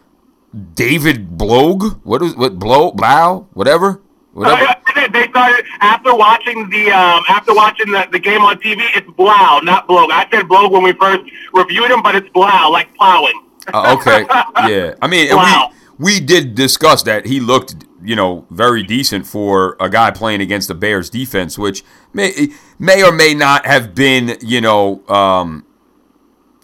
David 0.73 1.37
Blog. 1.37 2.01
What 2.03 2.21
is 2.21 2.35
what 2.35 2.59
Blow 2.59 2.91
Blau 2.91 3.47
whatever. 3.53 4.01
Whatever. 4.33 4.67
Uh, 4.67 4.75
they 5.11 5.27
started 5.27 5.65
after 5.81 6.15
watching 6.15 6.69
the 6.69 6.91
um, 6.91 7.23
after 7.29 7.53
watching 7.53 7.91
the, 7.91 8.07
the 8.11 8.19
game 8.19 8.41
on 8.41 8.57
TV. 8.59 8.81
It's 8.95 9.09
Blau, 9.11 9.59
not 9.63 9.87
Blog. 9.87 10.11
I 10.11 10.27
said 10.31 10.47
Blog 10.47 10.71
when 10.71 10.83
we 10.83 10.93
first 10.93 11.23
reviewed 11.53 11.91
him, 11.91 12.01
but 12.01 12.15
it's 12.15 12.29
Blau, 12.29 12.71
like 12.71 12.93
plowing. 12.95 13.41
Uh, 13.73 13.97
okay, 13.99 14.25
yeah. 14.71 14.95
I 15.01 15.07
mean, 15.07 15.35
we 15.97 16.13
we 16.13 16.19
did 16.19 16.55
discuss 16.55 17.03
that 17.03 17.25
he 17.25 17.39
looked, 17.39 17.75
you 18.03 18.15
know, 18.15 18.45
very 18.49 18.83
decent 18.83 19.25
for 19.25 19.75
a 19.79 19.89
guy 19.89 20.11
playing 20.11 20.41
against 20.41 20.67
the 20.67 20.75
Bears 20.75 21.09
defense, 21.09 21.57
which 21.57 21.83
may 22.13 22.49
may 22.77 23.03
or 23.03 23.11
may 23.11 23.33
not 23.33 23.65
have 23.65 23.93
been, 23.95 24.37
you 24.41 24.61
know, 24.61 25.05
um, 25.07 25.65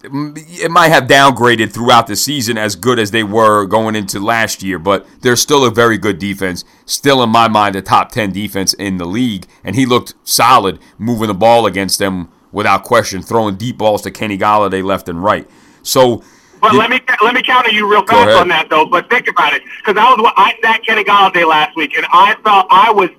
it 0.04 0.70
might 0.70 0.88
have 0.88 1.04
downgraded 1.04 1.72
throughout 1.72 2.06
the 2.06 2.16
season 2.16 2.56
as 2.56 2.76
good 2.76 2.98
as 2.98 3.10
they 3.10 3.24
were 3.24 3.66
going 3.66 3.96
into 3.96 4.20
last 4.20 4.62
year, 4.62 4.78
but 4.78 5.06
they're 5.22 5.36
still 5.36 5.64
a 5.64 5.70
very 5.70 5.98
good 5.98 6.18
defense. 6.18 6.64
Still, 6.84 7.22
in 7.22 7.30
my 7.30 7.48
mind, 7.48 7.76
a 7.76 7.82
top 7.82 8.12
10 8.12 8.32
defense 8.32 8.72
in 8.74 8.98
the 8.98 9.04
league. 9.04 9.46
And 9.64 9.74
he 9.74 9.86
looked 9.86 10.14
solid 10.22 10.78
moving 10.98 11.28
the 11.28 11.34
ball 11.34 11.66
against 11.66 11.98
them 11.98 12.30
without 12.52 12.84
question, 12.84 13.22
throwing 13.22 13.56
deep 13.56 13.78
balls 13.78 14.02
to 14.02 14.10
Kenny 14.10 14.38
Golladay 14.38 14.82
left 14.82 15.08
and 15.08 15.22
right. 15.22 15.48
So. 15.82 16.22
But 16.60 16.74
let 16.74 16.90
me 16.90 17.00
let 17.22 17.34
me 17.34 17.42
counter 17.42 17.70
you 17.70 17.90
real 17.90 18.04
fast 18.06 18.36
on 18.36 18.48
that 18.48 18.68
though. 18.70 18.86
But 18.86 19.08
think 19.10 19.28
about 19.28 19.52
it, 19.52 19.62
because 19.78 19.96
I 19.96 20.14
was 20.14 20.32
I 20.36 20.54
sat 20.62 20.84
Kenny 20.84 21.04
Golladay 21.04 21.46
last 21.46 21.76
week, 21.76 21.96
and 21.96 22.06
I 22.12 22.34
felt 22.42 22.66
I 22.70 22.90
was 22.90 23.10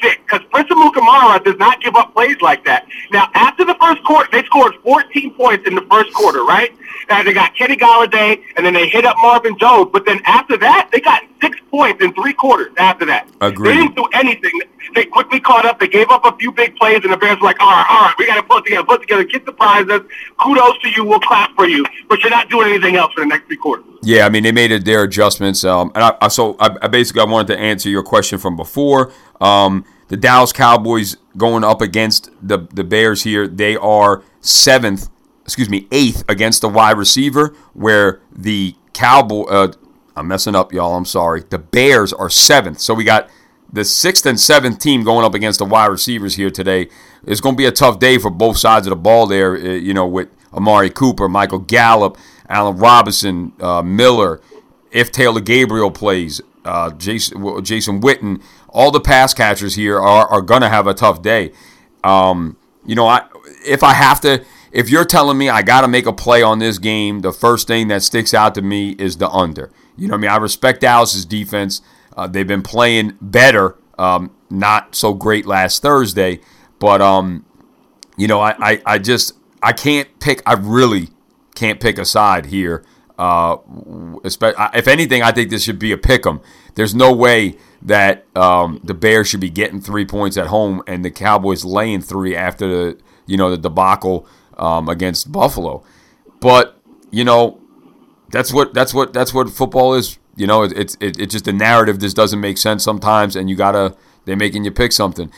sick 0.00 0.20
because 0.24 0.46
Prince 0.50 0.68
Amukamara 0.68 1.42
does 1.44 1.56
not 1.56 1.80
give 1.80 1.96
up 1.96 2.12
plays 2.12 2.40
like 2.40 2.64
that. 2.64 2.86
Now, 3.10 3.28
after 3.34 3.64
the 3.64 3.74
first 3.80 4.02
quarter, 4.04 4.28
they 4.30 4.44
scored 4.44 4.74
14 4.82 5.34
points 5.34 5.66
in 5.66 5.74
the 5.74 5.86
first 5.90 6.12
quarter, 6.14 6.44
right? 6.44 6.72
And 7.08 7.26
they 7.26 7.32
got 7.32 7.54
Kenny 7.56 7.76
Golladay, 7.76 8.42
and 8.56 8.64
then 8.64 8.74
they 8.74 8.88
hit 8.88 9.04
up 9.04 9.16
Marvin 9.22 9.58
Jones. 9.58 9.90
But 9.92 10.06
then 10.06 10.20
after 10.24 10.56
that, 10.58 10.88
they 10.92 11.00
got 11.00 11.22
six 11.40 11.58
points 11.70 12.02
in 12.02 12.14
three 12.14 12.32
quarters 12.32 12.72
after 12.78 13.04
that. 13.06 13.28
Agreed. 13.40 13.70
They 13.70 13.76
didn't 13.76 13.96
do 13.96 14.04
anything. 14.12 14.52
They 14.94 15.04
quickly 15.04 15.40
caught 15.40 15.66
up. 15.66 15.80
They 15.80 15.88
gave 15.88 16.10
up 16.10 16.24
a 16.24 16.36
few 16.36 16.52
big 16.52 16.76
plays, 16.76 17.00
and 17.04 17.12
the 17.12 17.16
Bears 17.16 17.38
were 17.40 17.46
like, 17.46 17.60
all 17.60 17.70
right, 17.70 17.86
all 17.88 18.06
right, 18.06 18.14
we 18.18 18.26
got 18.26 18.36
to 18.36 18.42
put 18.42 18.64
together, 18.64 18.84
put 18.84 19.00
together, 19.02 19.24
get 19.24 19.44
the 19.44 19.52
prizes. 19.52 20.00
Kudos 20.42 20.78
to 20.82 20.90
you. 20.90 21.04
We'll 21.04 21.20
clap 21.20 21.54
for 21.54 21.66
you. 21.66 21.84
But 22.08 22.20
you're 22.20 22.30
not 22.30 22.48
doing 22.48 22.68
anything 22.68 22.96
else 22.96 23.12
for 23.12 23.20
the 23.20 23.26
next 23.26 23.46
three 23.46 23.56
quarters. 23.56 23.84
Yeah, 24.02 24.26
I 24.26 24.28
mean, 24.28 24.42
they 24.42 24.52
made 24.52 24.70
their 24.84 25.02
adjustments. 25.02 25.64
Um, 25.64 25.90
and 25.94 26.04
I, 26.04 26.16
I 26.20 26.28
so 26.28 26.56
I, 26.60 26.76
I 26.82 26.88
basically 26.88 27.22
I 27.22 27.24
wanted 27.24 27.54
to 27.54 27.58
answer 27.58 27.88
your 27.88 28.02
question 28.02 28.38
from 28.38 28.56
before. 28.56 29.12
Um, 29.40 29.84
the 30.08 30.16
Dallas 30.16 30.52
Cowboys 30.52 31.16
going 31.36 31.64
up 31.64 31.80
against 31.80 32.30
the, 32.42 32.68
the 32.72 32.84
Bears 32.84 33.22
here, 33.22 33.48
they 33.48 33.76
are 33.76 34.22
seventh, 34.40 35.08
excuse 35.44 35.68
me, 35.68 35.86
eighth 35.92 36.24
against 36.28 36.60
the 36.60 36.68
wide 36.68 36.98
receiver, 36.98 37.54
where 37.72 38.20
the 38.32 38.74
Cowboy, 38.92 39.44
uh, 39.44 39.72
I'm 40.16 40.28
messing 40.28 40.54
up, 40.54 40.72
y'all. 40.72 40.96
I'm 40.96 41.04
sorry. 41.04 41.42
The 41.48 41.58
Bears 41.58 42.12
are 42.12 42.30
seventh. 42.30 42.80
So 42.80 42.94
we 42.94 43.04
got 43.04 43.28
the 43.72 43.84
sixth 43.84 44.26
and 44.26 44.38
seventh 44.38 44.78
team 44.78 45.02
going 45.02 45.24
up 45.24 45.34
against 45.34 45.58
the 45.58 45.64
wide 45.64 45.86
receivers 45.86 46.36
here 46.36 46.50
today. 46.50 46.88
It's 47.26 47.40
going 47.40 47.54
to 47.54 47.58
be 47.58 47.66
a 47.66 47.72
tough 47.72 47.98
day 47.98 48.18
for 48.18 48.30
both 48.30 48.56
sides 48.56 48.86
of 48.86 48.90
the 48.90 48.96
ball 48.96 49.26
there, 49.26 49.56
uh, 49.56 49.60
you 49.60 49.94
know, 49.94 50.06
with 50.06 50.28
Amari 50.52 50.90
Cooper, 50.90 51.28
Michael 51.28 51.58
Gallup, 51.58 52.16
Allen 52.48 52.76
Robinson, 52.76 53.52
uh, 53.60 53.82
Miller, 53.82 54.40
if 54.92 55.10
Taylor 55.10 55.40
Gabriel 55.40 55.90
plays, 55.90 56.40
uh, 56.64 56.90
Jason, 56.92 57.64
Jason 57.64 58.00
Witten 58.00 58.40
all 58.74 58.90
the 58.90 59.00
pass 59.00 59.32
catchers 59.32 59.76
here 59.76 59.98
are, 59.98 60.26
are 60.26 60.42
going 60.42 60.60
to 60.60 60.68
have 60.68 60.86
a 60.86 60.92
tough 60.92 61.22
day. 61.22 61.52
Um, 62.02 62.56
you 62.84 62.96
know, 62.96 63.06
I 63.06 63.26
if 63.64 63.82
I 63.82 63.94
have 63.94 64.20
to, 64.22 64.44
if 64.74 64.90
you're 64.90 65.04
telling 65.04 65.38
me 65.38 65.48
I 65.48 65.62
got 65.62 65.82
to 65.82 65.88
make 65.88 66.04
a 66.04 66.12
play 66.12 66.42
on 66.42 66.58
this 66.58 66.78
game, 66.78 67.20
the 67.20 67.32
first 67.32 67.68
thing 67.68 67.88
that 67.88 68.02
sticks 68.02 68.34
out 68.34 68.56
to 68.56 68.62
me 68.62 68.90
is 68.98 69.16
the 69.16 69.30
under. 69.30 69.70
You 69.96 70.08
know, 70.08 70.14
I 70.14 70.16
mean, 70.18 70.30
I 70.30 70.36
respect 70.36 70.80
Dallas's 70.80 71.24
defense. 71.24 71.80
Uh, 72.16 72.26
they've 72.26 72.46
been 72.46 72.62
playing 72.62 73.16
better, 73.20 73.76
um, 73.98 74.34
not 74.50 74.96
so 74.96 75.14
great 75.14 75.46
last 75.46 75.80
Thursday, 75.80 76.40
but 76.80 77.00
um, 77.00 77.46
you 78.16 78.26
know, 78.26 78.40
I, 78.40 78.56
I, 78.58 78.82
I 78.84 78.98
just 78.98 79.34
I 79.62 79.72
can't 79.72 80.08
pick. 80.18 80.42
I 80.44 80.54
really 80.54 81.10
can't 81.54 81.78
pick 81.78 81.96
a 81.96 82.04
side 82.04 82.46
here. 82.46 82.84
Uh, 83.16 83.58
if 84.24 84.88
anything, 84.88 85.22
I 85.22 85.30
think 85.30 85.50
this 85.50 85.62
should 85.62 85.78
be 85.78 85.92
a 85.92 85.96
pick 85.96 86.26
'em. 86.26 86.40
There's 86.74 86.96
no 86.96 87.12
way 87.12 87.56
that 87.80 88.26
um, 88.34 88.80
the 88.82 88.94
Bears 88.94 89.28
should 89.28 89.38
be 89.38 89.50
getting 89.50 89.80
three 89.80 90.04
points 90.04 90.36
at 90.36 90.48
home 90.48 90.82
and 90.88 91.04
the 91.04 91.12
Cowboys 91.12 91.64
laying 91.64 92.00
three 92.00 92.34
after 92.34 92.66
the 92.66 92.98
you 93.26 93.36
know, 93.36 93.50
the 93.50 93.58
debacle 93.58 94.26
um, 94.56 94.88
against 94.88 95.32
Buffalo. 95.32 95.82
But 96.40 96.80
you 97.10 97.24
know, 97.24 97.60
that's 98.30 98.52
what 98.52 98.74
that's 98.74 98.92
what 98.92 99.12
that's 99.12 99.32
what 99.32 99.50
football 99.50 99.94
is. 99.94 100.18
You 100.36 100.46
know, 100.46 100.62
it's 100.62 100.96
it, 101.00 101.18
it's 101.18 101.32
just 101.32 101.48
a 101.48 101.52
narrative. 101.52 102.00
This 102.00 102.14
doesn't 102.14 102.40
make 102.40 102.58
sense 102.58 102.82
sometimes, 102.82 103.36
and 103.36 103.48
you 103.48 103.56
gotta 103.56 103.96
they're 104.24 104.36
making 104.36 104.64
you 104.64 104.70
pick 104.70 104.92
something. 104.92 105.30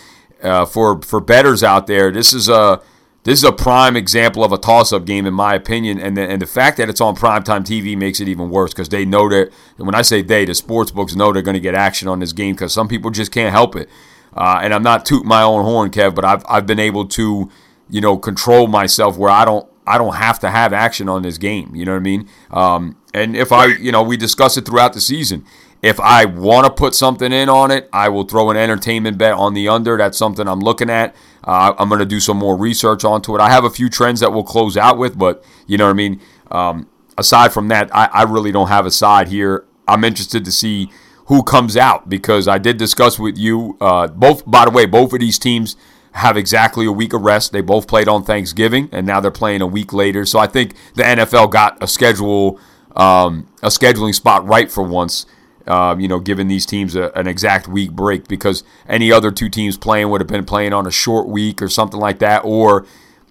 Uh, 0.43 0.65
for 0.67 1.01
for 1.03 1.21
bettors 1.21 1.63
out 1.63 1.87
there, 1.87 2.11
this 2.11 2.33
is 2.33 2.49
a 2.49 2.81
this 3.27 3.41
is 3.41 3.45
a 3.45 3.51
prime 3.53 3.97
example 3.97 4.45
of 4.45 4.53
a 4.53 4.57
toss-up 4.57 5.05
game, 5.05 5.27
in 5.27 5.35
my 5.35 5.55
opinion, 5.55 5.99
and 5.99 6.17
the, 6.17 6.23
and 6.23 6.41
the 6.41 6.47
fact 6.47 6.77
that 6.77 6.89
it's 6.89 7.01
on 7.01 7.17
primetime 7.17 7.63
TV 7.63 7.99
makes 7.99 8.21
it 8.21 8.29
even 8.29 8.51
worse 8.51 8.73
because 8.73 8.89
they 8.89 9.05
know 9.05 9.29
that. 9.29 9.51
When 9.79 9.97
I 9.97 10.03
say 10.03 10.23
they, 10.23 10.45
the 10.45 10.55
sports 10.55 10.93
books 10.93 11.17
know 11.17 11.33
they're 11.33 11.43
going 11.43 11.55
to 11.55 11.61
get 11.61 11.75
action 11.75 12.07
on 12.07 12.21
this 12.21 12.33
game 12.33 12.55
because 12.55 12.73
some 12.73 12.87
people 12.87 13.11
just 13.11 13.33
can't 13.33 13.51
help 13.51 13.75
it. 13.75 13.89
Uh, 14.33 14.61
and 14.63 14.73
I'm 14.73 14.85
not 14.85 15.05
tooting 15.05 15.27
my 15.27 15.43
own 15.43 15.65
horn, 15.65 15.91
Kev, 15.91 16.15
but 16.15 16.25
I've 16.25 16.45
I've 16.49 16.67
been 16.67 16.79
able 16.79 17.05
to, 17.09 17.51
you 17.89 18.01
know, 18.01 18.17
control 18.17 18.67
myself 18.67 19.17
where 19.17 19.31
I 19.31 19.45
don't 19.45 19.69
I 19.87 19.99
don't 19.99 20.17
have 20.17 20.41
to 20.41 20.51
have 20.51 20.73
action 20.73 21.09
on 21.09 21.23
this 21.23 21.39
game. 21.39 21.75
You 21.75 21.85
know 21.85 21.93
what 21.93 21.99
I 21.99 22.01
mean? 22.01 22.29
Um, 22.51 22.97
and 23.15 23.37
if 23.37 23.53
I, 23.53 23.67
you 23.67 23.93
know, 23.93 24.03
we 24.03 24.17
discuss 24.17 24.57
it 24.57 24.67
throughout 24.67 24.93
the 24.93 25.01
season. 25.01 25.45
If 25.83 26.01
I 26.01 26.25
want 26.25 26.67
to 26.67 26.73
put 26.73 26.95
something 26.95 27.33
in 27.33 27.49
on 27.49 27.71
it, 27.71 27.89
I 27.93 28.09
will 28.09 28.25
throw 28.25 28.51
an 28.51 28.57
entertainment 28.57 29.19
bet 29.19 29.35
on 29.35 29.55
the 29.55 29.69
under. 29.69 29.97
That's 29.97 30.19
something 30.19 30.49
I'm 30.49 30.59
looking 30.59 30.91
at. 30.91 31.15
Uh, 31.45 31.75
I'm 31.79 31.89
going 31.89 32.01
to 32.01 32.07
do 32.07 32.19
some 32.19 32.39
more 32.39 32.57
research 32.57 33.05
onto 33.05 33.37
it. 33.37 33.41
I 33.41 33.51
have 33.51 33.65
a 33.65 33.71
few 33.71 33.89
trends 33.89 34.21
that 34.21 34.33
we'll 34.33 34.43
close 34.43 34.77
out 34.77 34.99
with, 34.99 35.17
but 35.17 35.45
you 35.67 35.79
know 35.79 35.85
what 35.85 35.91
I 35.91 35.95
mean? 35.95 36.21
Um, 36.51 36.89
aside 37.17 37.53
from 37.53 37.69
that, 37.69 37.95
I, 37.95 38.07
I 38.07 38.23
really 38.23 38.51
don't 38.51 38.69
have 38.69 38.87
a 38.87 38.91
side 38.91 39.29
here. 39.29 39.65
I'm 39.87 40.03
interested 40.03 40.45
to 40.47 40.51
see 40.51 40.91
who 41.27 41.43
comes 41.43 41.77
out 41.77 42.09
because 42.09 42.49
I 42.49 42.59
did 42.59 42.79
discuss 42.79 43.19
with 43.19 43.39
you 43.39 43.77
uh, 43.81 44.09
both. 44.09 44.49
By 44.51 44.65
the 44.65 44.71
way, 44.71 44.87
both 44.87 45.13
of 45.13 45.21
these 45.21 45.39
teams 45.39 45.77
have 46.17 46.39
exactly 46.39 46.87
a 46.87 46.93
week 46.93 47.13
of 47.13 47.21
rest. 47.21 47.53
They 47.53 47.61
both 47.61 47.87
played 47.87 48.09
on 48.09 48.25
Thanksgiving, 48.25 48.89
and 48.91 49.07
now 49.07 49.21
they're 49.21 49.31
playing 49.31 49.61
a 49.61 49.67
week 49.67 49.93
later. 49.93 50.25
So 50.25 50.39
I 50.39 50.47
think 50.47 50.75
the 50.95 51.03
NFL 51.03 51.51
got 51.51 51.83
a 51.83 51.87
schedule, 51.87 52.59
um, 52.97 53.47
a 53.63 53.69
scheduling 53.69 54.15
spot 54.15 54.47
right 54.47 54.71
for 54.71 54.83
once. 54.83 55.27
Uh, 55.67 55.97
you 55.99 56.07
know, 56.07 56.21
giving 56.21 56.47
these 56.47 56.65
teams 56.65 56.95
a, 56.95 57.11
an 57.19 57.27
exact 57.27 57.67
week 57.67 57.91
break 57.91 58.29
because 58.29 58.63
any 58.89 59.11
other 59.11 59.33
two 59.33 59.49
teams 59.49 59.77
playing 59.77 60.09
would 60.09 60.21
have 60.21 60.29
been 60.29 60.45
playing 60.45 60.73
on 60.73 60.87
a 60.87 60.93
short 60.93 61.27
week 61.27 61.61
or 61.61 61.69
something 61.69 61.99
like 61.99 62.21
that. 62.21 62.45
Or, 62.45 62.87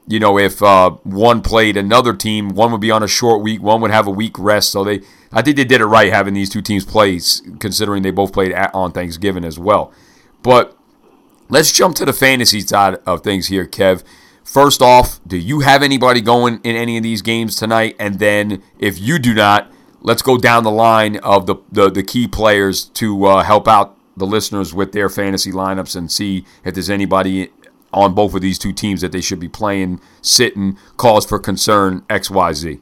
you 0.05 0.19
know, 0.19 0.37
if 0.37 0.61
uh, 0.61 0.91
one 1.03 1.41
played 1.41 1.77
another 1.77 2.13
team, 2.13 2.49
one 2.49 2.73
would 2.73 2.81
be 2.81 2.91
on 2.91 3.01
a 3.01 3.07
short 3.07 3.41
week, 3.41 3.61
one 3.61 3.79
would 3.79 3.91
have 3.91 4.05
a 4.05 4.11
week 4.11 4.37
rest. 4.37 4.71
So 4.71 4.83
they, 4.83 5.01
I 5.31 5.41
think 5.41 5.55
they 5.55 5.63
did 5.63 5.79
it 5.79 5.85
right 5.85 6.11
having 6.11 6.33
these 6.33 6.49
two 6.49 6.61
teams 6.61 6.83
play, 6.83 7.21
considering 7.59 8.03
they 8.03 8.11
both 8.11 8.33
played 8.33 8.51
at, 8.51 8.75
on 8.75 8.91
Thanksgiving 8.91 9.45
as 9.45 9.57
well. 9.57 9.93
But 10.43 10.74
let's 11.49 11.71
jump 11.71 11.95
to 11.95 12.05
the 12.05 12.13
fantasy 12.13 12.61
side 12.61 12.95
of 13.05 13.23
things 13.23 13.47
here, 13.47 13.65
Kev. 13.65 14.03
First 14.43 14.81
off, 14.81 15.19
do 15.25 15.37
you 15.37 15.61
have 15.61 15.81
anybody 15.81 16.21
going 16.21 16.59
in 16.63 16.75
any 16.75 16.97
of 16.97 17.03
these 17.03 17.21
games 17.21 17.55
tonight? 17.55 17.95
And 17.99 18.19
then 18.19 18.61
if 18.77 18.99
you 18.99 19.17
do 19.17 19.33
not, 19.33 19.71
let's 20.01 20.21
go 20.21 20.37
down 20.37 20.63
the 20.63 20.71
line 20.71 21.17
of 21.17 21.47
the, 21.47 21.55
the, 21.71 21.89
the 21.89 22.03
key 22.03 22.27
players 22.27 22.85
to 22.85 23.25
uh, 23.25 23.43
help 23.43 23.67
out 23.67 23.97
the 24.15 24.25
listeners 24.25 24.73
with 24.73 24.91
their 24.91 25.09
fantasy 25.09 25.51
lineups 25.51 25.95
and 25.95 26.11
see 26.11 26.45
if 26.63 26.75
there's 26.75 26.89
anybody 26.89 27.49
on 27.91 28.13
both 28.13 28.33
of 28.35 28.41
these 28.41 28.59
two 28.59 28.71
teams 28.71 29.01
that 29.01 29.11
they 29.11 29.21
should 29.21 29.39
be 29.39 29.47
playing, 29.47 29.99
sitting, 30.21 30.77
cause 30.97 31.25
for 31.25 31.39
concern, 31.39 32.01
XYZ. 32.01 32.81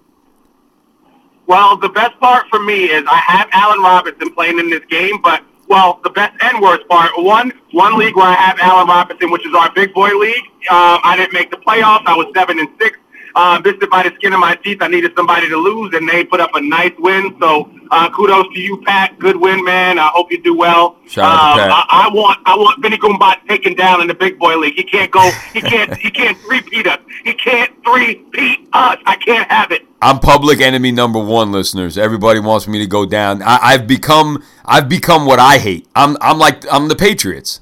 Well, 1.46 1.78
the 1.78 1.90
best 1.90 2.20
part 2.20 2.48
for 2.50 2.60
me 2.60 2.86
is 2.86 3.04
I 3.08 3.18
have 3.18 3.48
Allen 3.52 3.82
Robinson 3.82 4.34
playing 4.34 4.60
in 4.60 4.70
this 4.70 4.84
game, 4.90 5.22
but 5.22 5.44
well, 5.74 6.00
the 6.04 6.12
best 6.12 6.36
and 6.40 6.62
worst 6.62 6.88
part. 6.88 7.10
One 7.18 7.52
one 7.72 7.98
league 7.98 8.16
where 8.16 8.28
I 8.28 8.36
have 8.36 8.60
Allen 8.60 8.88
Robinson, 8.88 9.32
which 9.32 9.44
is 9.44 9.56
our 9.56 9.74
big 9.74 9.92
boy 9.92 10.10
league. 10.10 10.46
Um, 10.70 11.00
I 11.04 11.16
didn't 11.18 11.34
make 11.34 11.50
the 11.50 11.58
playoffs. 11.58 12.04
I 12.06 12.16
was 12.16 12.28
seven 12.36 12.60
and 12.60 12.70
six. 12.80 13.00
Um, 13.36 13.64
this 13.64 13.74
is 13.82 13.88
by 13.90 14.04
the 14.04 14.14
skin 14.16 14.34
of 14.34 14.40
my 14.40 14.56
teeth. 14.56 14.78
I 14.82 14.88
needed 14.88 15.14
somebody 15.16 15.50
to 15.50 15.58
lose, 15.58 15.94
and 15.96 16.08
they 16.08 16.24
put 16.24 16.40
up 16.40 16.52
a 16.54 16.62
nice 16.62 16.94
win. 17.00 17.36
So 17.40 17.72
uh, 17.90 18.10
kudos 18.12 18.54
to 18.54 18.60
you, 18.60 18.82
Pat. 18.86 19.18
Good 19.18 19.36
win, 19.36 19.64
man. 19.64 19.98
I 19.98 20.08
hope 20.08 20.32
you 20.32 20.42
do 20.42 20.56
well. 20.56 20.98
Shout 21.08 21.26
out 21.26 21.56
to 21.56 21.64
Um, 21.64 21.70
Pat. 21.70 21.86
I, 21.90 22.06
I 22.06 22.14
want 22.14 22.40
I 22.46 22.56
want 22.56 22.82
Vinny 22.82 22.98
Goombat 22.98 23.48
taken 23.48 23.74
down 23.74 24.02
in 24.02 24.08
the 24.08 24.14
big 24.14 24.38
boy 24.38 24.56
league. 24.58 24.76
He 24.76 24.84
can't 24.84 25.12
go. 25.12 25.32
He 25.52 25.62
can't. 25.62 25.96
he 25.98 26.12
can't 26.12 26.38
repeat 26.48 26.86
us. 26.86 27.00
He 27.24 27.34
can't 27.34 27.72
repeat 27.86 28.68
us. 28.74 28.98
I 29.06 29.16
can't 29.16 29.50
have 29.52 29.72
it. 29.72 29.82
I'm 30.02 30.20
public 30.20 30.62
enemy 30.62 30.92
number 30.92 31.20
one, 31.24 31.52
listeners. 31.52 31.98
Everybody 31.98 32.40
wants 32.40 32.68
me 32.68 32.78
to 32.80 32.88
go 32.88 33.06
down. 33.06 33.42
I, 33.42 33.58
I've 33.62 33.88
become 33.88 34.44
I've 34.66 34.88
become 34.90 35.26
what 35.26 35.40
I 35.40 35.58
hate. 35.58 35.88
I'm 35.96 36.18
I'm 36.22 36.38
like 36.38 36.66
I'm 36.72 36.88
the 36.88 36.96
Patriots. 36.96 37.62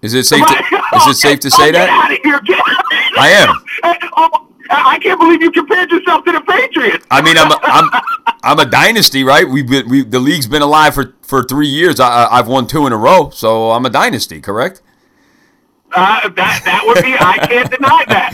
Is 0.00 0.14
it 0.14 0.24
safe 0.24 0.46
to 0.46 0.54
is 0.96 1.06
it 1.06 1.14
safe 1.16 1.40
to 1.40 1.50
say 1.50 1.68
oh, 1.68 1.72
that? 1.72 1.86
Get 1.86 1.88
out 1.90 2.12
of 2.12 2.18
here. 2.22 2.40
Get 2.40 2.58
out 2.58 2.68
of 2.68 2.92
here. 2.92 3.18
I 3.18 3.28
am. 3.30 4.40
I 4.70 4.98
can't 4.98 5.18
believe 5.20 5.42
you 5.42 5.50
compared 5.50 5.90
yourself 5.90 6.24
to 6.24 6.32
the 6.32 6.40
Patriots. 6.40 7.06
I 7.10 7.20
mean, 7.22 7.36
I'm 7.36 7.50
a, 7.50 7.58
I'm 7.62 7.90
I'm 8.42 8.58
a 8.58 8.64
dynasty, 8.66 9.24
right? 9.24 9.48
We've 9.48 9.68
been 9.68 9.88
we 9.88 10.02
the 10.02 10.18
league's 10.20 10.46
been 10.46 10.62
alive 10.62 10.94
for 10.94 11.14
for 11.22 11.42
three 11.42 11.66
years. 11.68 12.00
I- 12.00 12.26
I've 12.30 12.48
won 12.48 12.66
two 12.66 12.86
in 12.86 12.92
a 12.92 12.96
row, 12.96 13.30
so 13.30 13.72
I'm 13.72 13.84
a 13.86 13.90
dynasty, 13.90 14.40
correct? 14.40 14.80
Uh, 15.94 16.28
that 16.30 16.62
that 16.64 16.82
would 16.86 17.02
be. 17.02 17.14
I 17.14 17.38
can't 17.46 17.70
deny 17.70 18.04
that. 18.08 18.32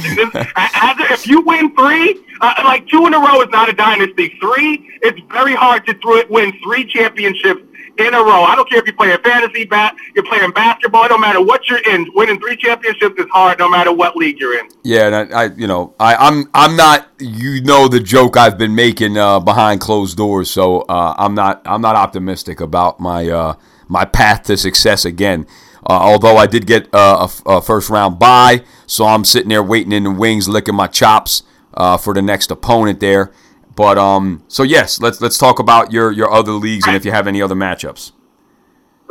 As, 0.57 1.21
if 1.21 1.27
you 1.27 1.43
win 1.43 1.75
three, 1.77 2.25
uh, 2.41 2.55
like 2.65 2.87
two 2.89 3.07
in 3.07 3.15
a 3.15 3.19
row 3.19 3.43
is 3.43 3.51
not 3.51 3.69
a 3.69 3.73
dynasty. 3.73 4.37
Three, 4.41 4.89
it's 5.03 5.21
very 5.31 5.55
hard 5.55 5.85
to 5.87 5.93
it, 5.93 6.31
win 6.31 6.53
three 6.63 6.87
championships 6.87 7.63
in 7.99 8.15
a 8.15 8.19
row. 8.19 8.45
I 8.45 8.57
don't 8.57 8.69
care 8.69 8.79
if 8.79 8.87
you're 8.87 8.97
playing 8.97 9.19
fantasy 9.23 9.65
bat, 9.65 9.95
you're 10.15 10.25
playing 10.25 10.53
basketball. 10.53 11.05
It 11.05 11.09
don't 11.09 11.21
matter 11.21 11.43
what 11.43 11.69
you're 11.69 11.87
in. 11.87 12.11
Winning 12.15 12.41
three 12.41 12.57
championships 12.57 13.19
is 13.19 13.27
hard, 13.31 13.59
no 13.59 13.69
matter 13.69 13.93
what 13.93 14.17
league 14.17 14.39
you're 14.41 14.59
in. 14.59 14.69
Yeah, 14.83 15.07
and 15.07 15.15
I, 15.35 15.45
I 15.45 15.45
you 15.55 15.67
know 15.67 15.95
I 16.01 16.15
I'm 16.17 16.49
I'm 16.55 16.77
not 16.77 17.09
you 17.19 17.61
know 17.63 17.89
the 17.89 18.01
joke 18.01 18.37
I've 18.37 18.57
been 18.57 18.75
making 18.75 19.17
uh, 19.17 19.41
behind 19.41 19.81
closed 19.81 20.17
doors, 20.17 20.51
so 20.51 20.81
uh, 20.83 21.15
I'm 21.19 21.35
not 21.35 21.63
I'm 21.67 21.83
not 21.83 21.97
optimistic 21.97 22.61
about 22.61 23.01
my 23.01 23.29
uh, 23.29 23.55
my 23.89 24.05
path 24.05 24.45
to 24.45 24.57
success 24.57 25.05
again. 25.05 25.47
Uh, 25.87 25.93
although 25.93 26.37
I 26.37 26.47
did 26.47 26.67
get 26.67 26.93
uh, 26.95 27.27
a 27.47 27.51
a, 27.51 27.63
first 27.63 27.89
round 27.91 28.19
bye, 28.19 28.65
so 28.87 29.07
I'm 29.07 29.25
sitting 29.25 29.49
there 29.49 29.63
waiting 29.63 29.93
in 29.93 30.05
the 30.05 30.11
wings, 30.11 30.49
licking 30.49 30.75
my 30.75 30.87
chops 30.87 31.43
uh, 31.75 31.97
for 31.97 32.13
the 32.15 32.23
next 32.23 32.51
opponent 32.51 33.01
there. 33.01 33.33
But 33.75 33.97
um, 33.97 34.45
so 34.49 34.63
yes, 34.63 35.01
let's 35.01 35.21
let's 35.21 35.39
talk 35.39 35.59
about 35.59 35.93
your 35.93 36.13
your 36.13 36.31
other 36.31 36.53
leagues 36.53 36.87
and 36.87 36.97
if 36.97 37.05
you 37.05 37.13
have 37.13 37.27
any 37.27 37.41
other 37.41 37.55
matchups. 37.55 38.13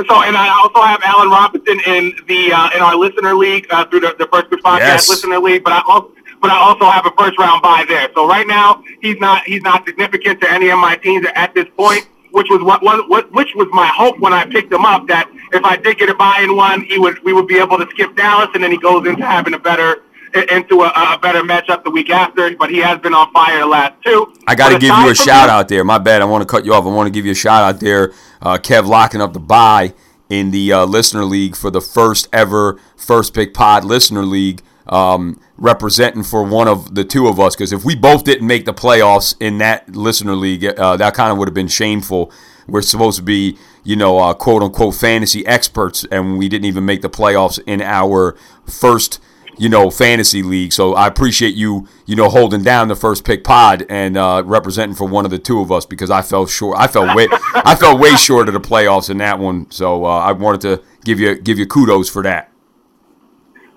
So, 0.07 0.23
and 0.23 0.37
I 0.37 0.47
also 0.47 0.81
have 0.81 1.01
Allen 1.03 1.29
Robinson 1.29 1.81
in 1.85 2.13
the 2.27 2.53
uh, 2.53 2.69
in 2.75 2.81
our 2.81 2.95
listener 2.95 3.33
league 3.33 3.67
uh, 3.69 3.85
through 3.85 4.01
the, 4.01 4.15
the 4.17 4.27
First 4.27 4.49
Pick 4.49 4.61
Podcast 4.63 4.79
Yes. 4.79 5.09
listener 5.09 5.39
league, 5.39 5.63
but 5.63 5.73
I 5.73 5.81
also 5.87 6.13
but 6.41 6.51
I 6.51 6.57
also 6.57 6.85
have 6.85 7.05
a 7.05 7.11
first 7.17 7.37
round 7.37 7.61
bye 7.61 7.83
there. 7.87 8.09
So 8.15 8.27
right 8.27 8.47
now 8.47 8.81
he's 9.01 9.19
not 9.19 9.43
he's 9.43 9.61
not 9.61 9.85
significant 9.85 10.39
to 10.41 10.51
any 10.51 10.69
of 10.69 10.79
my 10.79 10.95
teams 10.95 11.25
at 11.35 11.53
this 11.53 11.65
point, 11.75 12.07
which 12.31 12.47
was 12.49 12.61
what, 12.61 12.81
what, 12.83 13.09
what 13.09 13.31
which 13.31 13.53
was 13.55 13.67
my 13.71 13.87
hope 13.87 14.19
when 14.19 14.33
I 14.33 14.45
picked 14.45 14.71
him 14.71 14.85
up 14.85 15.07
that 15.07 15.29
if 15.53 15.63
I 15.63 15.77
did 15.77 15.97
get 15.97 16.09
a 16.09 16.15
bye 16.15 16.41
in 16.41 16.55
one, 16.55 16.81
he 16.83 16.97
would 16.99 17.23
we 17.23 17.33
would 17.33 17.47
be 17.47 17.57
able 17.57 17.77
to 17.77 17.87
skip 17.91 18.15
Dallas, 18.15 18.49
and 18.53 18.63
then 18.63 18.71
he 18.71 18.77
goes 18.77 19.07
into 19.07 19.25
having 19.25 19.53
a 19.53 19.59
better 19.59 20.03
into 20.51 20.81
a, 20.81 20.87
a 20.87 21.19
better 21.19 21.41
matchup 21.41 21.83
the 21.83 21.89
week 21.89 22.09
after. 22.09 22.55
But 22.55 22.69
he 22.69 22.77
has 22.79 22.99
been 22.99 23.13
on 23.13 23.31
fire 23.33 23.59
the 23.59 23.65
last 23.65 23.95
two. 24.03 24.33
I 24.47 24.55
got 24.55 24.69
to 24.69 24.79
give 24.79 24.95
you 24.95 25.09
a 25.09 25.15
shout 25.15 25.49
out 25.49 25.67
there. 25.67 25.83
My 25.83 25.97
bad. 25.97 26.21
I 26.21 26.25
want 26.25 26.41
to 26.41 26.47
cut 26.47 26.65
you 26.65 26.73
off. 26.73 26.85
I 26.85 26.89
want 26.89 27.07
to 27.07 27.11
give 27.11 27.25
you 27.25 27.31
a 27.31 27.35
shout 27.35 27.63
out 27.63 27.79
there. 27.79 28.13
Uh, 28.41 28.57
Kev 28.57 28.87
locking 28.87 29.21
up 29.21 29.33
the 29.33 29.39
bye 29.39 29.93
in 30.29 30.51
the 30.51 30.71
uh, 30.71 30.85
listener 30.85 31.25
league 31.25 31.55
for 31.55 31.71
the 31.71 31.81
first 31.81 32.27
ever 32.31 32.79
first 32.95 33.33
pick 33.33 33.53
pod 33.53 33.83
listener 33.83 34.23
league, 34.23 34.61
um, 34.89 35.39
representing 35.57 36.23
for 36.23 36.43
one 36.43 36.67
of 36.67 36.95
the 36.95 37.05
two 37.05 37.27
of 37.27 37.39
us. 37.39 37.55
Because 37.55 37.71
if 37.71 37.85
we 37.85 37.95
both 37.95 38.23
didn't 38.23 38.47
make 38.47 38.65
the 38.65 38.73
playoffs 38.73 39.35
in 39.39 39.59
that 39.59 39.95
listener 39.95 40.35
league, 40.35 40.65
uh, 40.65 40.97
that 40.97 41.13
kind 41.13 41.31
of 41.31 41.37
would 41.37 41.47
have 41.47 41.55
been 41.55 41.67
shameful. 41.67 42.31
We're 42.67 42.81
supposed 42.81 43.17
to 43.17 43.23
be, 43.23 43.57
you 43.83 43.95
know, 43.95 44.19
uh, 44.19 44.33
quote 44.33 44.61
unquote 44.61 44.95
fantasy 44.95 45.45
experts, 45.45 46.05
and 46.11 46.37
we 46.37 46.49
didn't 46.49 46.65
even 46.65 46.85
make 46.85 47.01
the 47.01 47.09
playoffs 47.09 47.59
in 47.65 47.81
our 47.81 48.35
first 48.65 49.19
you 49.59 49.67
know, 49.67 49.91
fantasy 49.91 50.41
league. 50.41 50.71
So 50.71 50.93
I 50.93 51.05
appreciate 51.05 51.53
you, 51.53 51.85
you 52.05 52.15
know, 52.15 52.29
holding 52.29 52.63
down 52.63 52.87
the 52.87 52.95
first 52.95 53.25
pick 53.25 53.43
pod 53.43 53.85
and 53.89 54.15
uh, 54.15 54.41
representing 54.45 54.95
for 54.95 55.05
one 55.05 55.25
of 55.25 55.31
the 55.31 55.37
two 55.37 55.59
of 55.59 55.69
us 55.69 55.85
because 55.85 56.09
I 56.09 56.21
fell 56.21 56.47
short. 56.47 56.77
I 56.79 56.87
fell 56.87 57.13
way, 57.13 57.27
I 57.53 57.75
fell 57.75 57.97
way 57.97 58.15
short 58.15 58.47
of 58.47 58.53
the 58.53 58.61
playoffs 58.61 59.09
in 59.09 59.17
that 59.17 59.37
one. 59.37 59.69
So 59.69 60.05
uh, 60.05 60.19
I 60.19 60.31
wanted 60.31 60.61
to 60.61 60.81
give 61.03 61.19
you 61.19 61.35
give 61.35 61.59
you 61.59 61.67
kudos 61.67 62.09
for 62.09 62.23
that. 62.23 62.48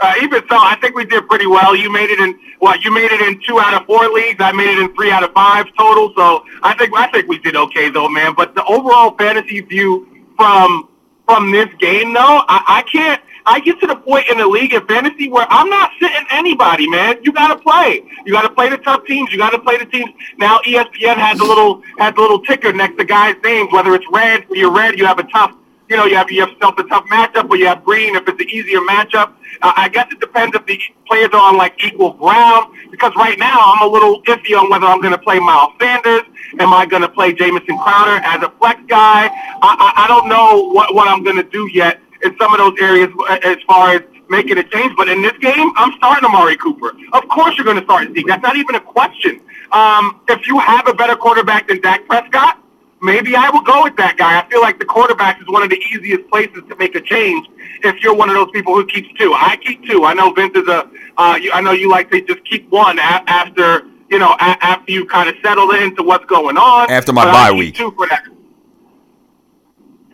Uh, 0.03 0.15
even 0.21 0.43
so, 0.49 0.57
I 0.57 0.77
think 0.81 0.97
we 0.97 1.05
did 1.05 1.29
pretty 1.29 1.47
well. 1.47 1.77
You 1.77 1.91
made 1.91 2.11
it 2.11 2.19
in 2.19 2.37
what? 2.59 2.83
You 2.83 2.93
made 2.93 3.13
it 3.13 3.21
in 3.21 3.41
two 3.47 3.61
out 3.61 3.73
of 3.81 3.87
four 3.87 4.09
leagues. 4.09 4.41
I 4.41 4.51
made 4.51 4.69
it 4.69 4.79
in 4.81 4.93
three 4.97 5.13
out 5.13 5.23
of 5.23 5.33
five 5.33 5.67
total. 5.79 6.13
So 6.17 6.45
I 6.65 6.75
think 6.77 6.93
I 6.97 7.07
think 7.13 7.29
we 7.29 7.39
did 7.39 7.55
okay 7.55 7.89
though, 7.89 8.09
man. 8.09 8.35
But 8.37 8.57
the 8.57 8.65
overall 8.65 9.17
fantasy 9.17 9.61
view 9.61 10.09
from 10.37 10.89
from 11.25 11.53
this 11.53 11.69
game, 11.79 12.13
though, 12.13 12.43
I, 12.49 12.65
I 12.67 12.83
can't. 12.91 13.23
I 13.45 13.59
get 13.61 13.81
to 13.81 13.87
the 13.87 13.97
point 13.97 14.29
in 14.29 14.39
the 14.39 14.47
league 14.47 14.73
in 14.73 14.87
fantasy 14.87 15.29
where 15.29 15.47
I'm 15.51 15.69
not 15.69 15.91
sitting 16.01 16.25
anybody, 16.31 16.89
man. 16.89 17.17
You 17.23 17.33
got 17.33 17.49
to 17.49 17.57
play. 17.57 18.03
You 18.25 18.33
got 18.33 18.43
to 18.43 18.51
play 18.51 18.69
the 18.69 18.79
tough 18.79 19.05
teams. 19.05 19.33
You 19.33 19.39
got 19.39 19.51
to 19.51 19.59
play 19.59 19.79
the 19.79 19.87
teams. 19.87 20.11
Now 20.39 20.59
ESPN 20.65 21.17
has 21.17 21.41
a 21.41 21.45
little 21.45 21.83
has 21.99 22.15
a 22.17 22.21
little 22.21 22.41
ticker 22.41 22.73
next 22.73 22.99
to 22.99 23.05
guys' 23.05 23.37
names. 23.45 23.73
Whether 23.73 23.95
it's 23.95 24.07
red, 24.13 24.47
you're 24.51 24.71
red, 24.71 24.99
you 24.99 25.07
have 25.07 25.19
a 25.19 25.25
tough 25.25 25.57
you 25.89 25.97
know, 25.97 26.07
you 26.07 26.17
have 26.17 26.31
yourself 26.31 26.79
a 26.79 26.85
tough 26.85 27.05
matchup, 27.07 27.51
or 27.51 27.57
you 27.57 27.67
have 27.67 27.85
Green 27.85 28.17
if 28.17 28.27
it's 28.27 28.41
an 28.41 28.49
easier 28.49 28.81
matchup. 28.81 29.33
Uh, 29.61 29.73
I 29.77 29.89
guess 29.89 30.07
it 30.11 30.21
depends 30.21 30.57
if 30.57 30.65
the 30.67 30.81
players 31.07 31.31
are 31.33 31.41
on 31.41 31.57
like 31.57 31.83
equal 31.85 32.13
ground. 32.15 32.75
Because 32.91 33.13
right 33.17 33.39
now 33.39 33.59
I'm 33.59 33.89
a 33.89 33.91
little 33.91 34.23
iffy 34.23 34.59
on 34.59 34.71
whether 34.71 34.87
I'm 34.87 35.01
going 35.01 35.13
to 35.13 35.19
play 35.19 35.39
Miles 35.39 35.73
Sanders. 35.81 36.23
Am 36.59 36.73
I 36.73 36.87
going 36.87 37.03
to 37.03 37.09
play 37.09 37.33
Jamison 37.33 37.79
Crowder 37.79 38.23
as 38.25 38.43
a 38.43 38.51
flex 38.59 38.81
guy? 38.87 39.29
I, 39.29 39.61
I, 39.63 40.05
I 40.05 40.09
don't 40.09 40.29
know 40.29 40.69
what 40.73 40.95
what 40.95 41.09
I'm 41.09 41.23
going 41.23 41.37
to 41.37 41.43
do 41.43 41.69
yet 41.73 42.01
in 42.23 42.37
some 42.39 42.53
of 42.53 42.59
those 42.59 42.79
areas 42.81 43.09
as 43.43 43.57
far 43.67 43.95
as 43.97 44.03
making 44.29 44.59
a 44.59 44.65
change. 44.65 44.95
But 44.97 45.09
in 45.09 45.23
this 45.23 45.37
game, 45.39 45.73
I'm 45.77 45.93
starting 45.97 46.25
Amari 46.25 46.57
Cooper. 46.57 46.93
Of 47.13 47.29
course, 47.29 47.57
you're 47.57 47.65
going 47.65 47.79
to 47.79 47.85
start 47.85 48.09
Zeke. 48.15 48.27
That's 48.27 48.43
not 48.43 48.57
even 48.57 48.75
a 48.75 48.81
question. 48.81 49.41
Um, 49.73 50.21
if 50.29 50.47
you 50.47 50.59
have 50.59 50.87
a 50.87 50.95
better 50.95 51.17
quarterback 51.17 51.69
than 51.69 51.81
Dak 51.81 52.07
Prescott, 52.07 52.62
maybe 53.03 53.37
I 53.37 53.51
will 53.51 53.61
go 53.63 53.83
with 53.83 53.97
that 53.97 54.17
guy. 54.17 54.41
I 54.41 54.49
feel 54.49 54.61
like 54.63 54.79
the 54.79 54.85
quarterback 54.85 55.41
is 55.41 55.49
one 55.49 55.63
of 55.63 55.71
the 55.71 55.79
easiest 55.79 56.29
places 56.31 56.63
to 56.69 56.77
make 56.77 56.95
a 56.95 57.01
change 57.01 57.47
if 57.83 58.03
you're 58.03 58.15
one 58.15 58.31
of 58.31 58.37
those 58.37 58.51
people 58.53 58.75
who 58.75 58.87
keeps 58.87 59.09
two. 59.19 59.35
I 59.35 59.57
keep 59.57 59.85
two. 59.87 60.05
I 60.05 60.15
know 60.15 60.33
Vince 60.33 60.57
is 60.57 60.69
a. 60.69 60.89
Uh, 61.17 61.39
you, 61.41 61.53
I 61.53 61.61
know 61.61 61.73
you 61.73 61.91
like 61.91 62.11
to 62.13 62.21
just 62.23 62.45
keep 62.45 62.71
one 62.71 62.99
a- 62.99 63.03
after 63.27 63.87
you 64.09 64.19
know 64.19 64.33
a- 64.41 64.65
after 64.65 64.91
you 64.93 65.05
kind 65.07 65.29
of 65.29 65.35
settle 65.43 65.71
into 65.73 66.03
what's 66.03 66.25
going 66.27 66.57
on. 66.57 66.91
After 66.91 67.13
my 67.13 67.25
bye 67.25 67.53
week. 67.53 67.75
Two 67.75 67.91
for 67.93 68.07
that. 68.09 68.25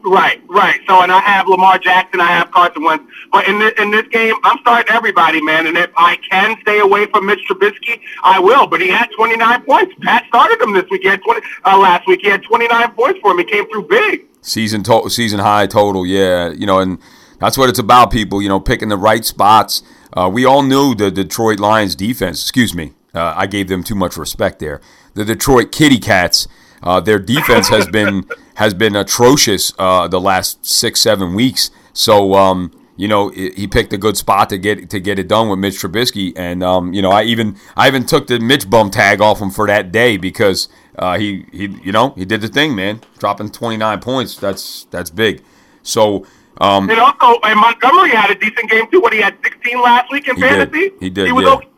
Right, 0.05 0.40
right. 0.49 0.81
So, 0.87 1.02
and 1.02 1.11
I 1.12 1.21
have 1.21 1.49
Lamar 1.49 1.78
Jackson, 1.78 2.21
I 2.21 2.26
have 2.28 2.50
Carson 2.50 2.83
Wentz, 2.85 3.05
but 3.33 3.47
in 3.49 3.59
this, 3.59 3.73
in 3.78 3.90
this 3.90 4.07
game, 4.09 4.35
I'm 4.45 4.59
starting 4.61 4.93
everybody, 4.95 5.43
man. 5.43 5.67
And 5.67 5.76
if 5.76 5.90
I 5.97 6.17
can 6.31 6.57
stay 6.62 6.78
away 6.78 7.07
from 7.07 7.26
Mitch 7.26 7.40
Trubisky, 7.49 8.00
I 8.23 8.38
will. 8.38 8.67
But 8.67 8.81
he 8.81 8.88
had 8.88 9.09
29 9.17 9.62
points. 9.62 9.95
Pat 10.02 10.25
started 10.28 10.61
him 10.61 10.73
this 10.73 10.85
week. 10.90 11.02
He 11.02 11.09
had 11.09 11.23
20 11.23 11.40
uh, 11.64 11.78
last 11.78 12.07
week. 12.07 12.21
He 12.23 12.28
had 12.28 12.43
29 12.43 12.93
points 12.93 13.21
for 13.21 13.33
him. 13.33 13.38
He 13.38 13.45
came 13.45 13.69
through 13.71 13.88
big. 13.88 14.26
Season 14.40 14.83
to- 14.85 15.11
season 15.11 15.40
high 15.40 15.67
total, 15.67 16.07
yeah. 16.07 16.50
You 16.50 16.67
know, 16.67 16.78
and 16.78 16.99
that's 17.38 17.59
what 17.59 17.69
it's 17.69 17.78
about, 17.78 18.11
people. 18.11 18.40
You 18.40 18.49
know, 18.49 18.61
picking 18.61 18.88
the 18.88 18.97
right 18.97 19.25
spots. 19.25 19.83
Uh, 20.12 20.31
we 20.33 20.45
all 20.45 20.62
knew 20.62 20.95
the 20.95 21.11
Detroit 21.11 21.61
Lions 21.61 21.95
defense. 21.95 22.43
Excuse 22.43 22.75
me, 22.75 22.93
uh, 23.14 23.35
I 23.37 23.47
gave 23.47 23.69
them 23.69 23.83
too 23.85 23.95
much 23.95 24.17
respect 24.17 24.59
there. 24.59 24.81
The 25.14 25.25
Detroit 25.25 25.73
Kitty 25.73 25.99
Cats. 25.99 26.49
Uh, 26.81 27.00
their 27.00 27.19
defense 27.19 27.69
has 27.69 27.88
been 27.88 28.25
has 28.59 28.75
been 28.75 28.97
atrocious 28.97 29.73
uh, 29.79 30.09
the 30.09 30.21
last 30.21 30.67
six 30.67 31.00
seven 31.00 31.33
weeks. 31.33 31.71
So 31.93 32.35
um, 32.35 32.73
you 32.97 33.07
know 33.07 33.29
he 33.31 33.67
picked 33.69 33.93
a 33.93 33.99
good 33.99 34.17
spot 34.17 34.49
to 34.50 34.59
get 34.59 34.91
to 34.91 34.99
get 34.99 35.19
it 35.19 35.29
done 35.29 35.49
with 35.49 35.61
Mitch 35.61 35.77
Trubisky, 35.81 36.33
and 36.37 36.65
um, 36.65 36.93
you 36.93 37.00
know 37.00 37.11
I 37.11 37.23
even 37.23 37.57
I 37.77 37.87
even 37.87 38.05
took 38.05 38.27
the 38.27 38.41
Mitch 38.41 38.69
bum 38.69 38.91
tag 38.91 39.21
off 39.21 39.41
him 39.41 39.50
for 39.50 39.67
that 39.69 39.93
day 39.93 40.17
because 40.17 40.69
uh, 40.99 41.17
he 41.19 41.47
he 41.53 41.67
you 41.85 41.93
know 41.93 42.11
he 42.11 42.25
did 42.25 42.41
the 42.41 42.49
thing, 42.49 42.75
man, 42.75 43.00
dropping 43.19 43.50
29 43.50 44.00
points. 44.00 44.37
That's 44.37 44.85
that's 44.91 45.11
big. 45.11 45.45
So 45.83 46.27
um, 46.61 46.91
And 46.91 46.99
also, 46.99 47.38
and 47.45 47.61
Montgomery 47.61 48.11
had 48.11 48.31
a 48.31 48.35
decent 48.35 48.69
game 48.69 48.91
too. 48.91 49.00
What 49.00 49.12
he 49.12 49.21
had 49.21 49.37
16 49.45 49.81
last 49.81 50.11
week 50.11 50.27
in 50.27 50.35
He 50.35 50.43
did. 50.43 50.50
fantasy. 50.50 50.91
He 50.99 51.11
did, 51.11 51.27
He 51.27 51.33
was 51.33 51.45
yeah. 51.45 51.55
okay. 51.55 51.69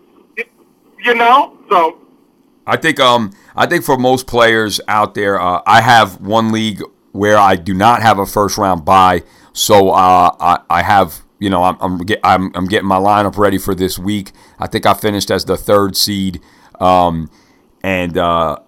You 1.05 1.15
know, 1.15 1.59
so 1.69 1.99
I 2.71 2.77
think 2.77 3.01
um 3.01 3.33
I 3.57 3.67
think 3.67 3.85
for 3.85 3.99
most 3.99 4.27
players 4.27 4.81
out 4.87 5.15
there, 5.15 5.41
uh, 5.41 5.61
I 5.67 5.81
have 5.81 6.21
one 6.21 6.53
league 6.53 6.83
where 7.13 7.37
I 7.37 7.57
do 7.57 7.75
not 7.75 8.01
have 8.01 8.19
a 8.21 8.27
first 8.27 8.57
round 8.57 8.85
bye, 8.85 9.25
so 9.53 9.91
uh, 9.91 10.31
I 10.39 10.61
I 10.71 10.83
have 10.83 11.23
you 11.41 11.51
know 11.51 11.65
I'm 11.65 11.77
I'm, 11.81 11.99
get, 11.99 12.21
I'm 12.23 12.53
I'm 12.55 12.67
getting 12.67 12.87
my 12.89 12.99
lineup 12.99 13.37
ready 13.37 13.59
for 13.59 13.75
this 13.75 13.99
week. 13.99 14.31
I 14.59 14.69
think 14.69 14.87
I 14.87 14.95
finished 14.95 15.33
as 15.33 15.45
the 15.45 15.57
third 15.57 15.97
seed, 15.97 16.41
um, 16.79 17.29
and 17.83 18.17
uh, 18.17 18.59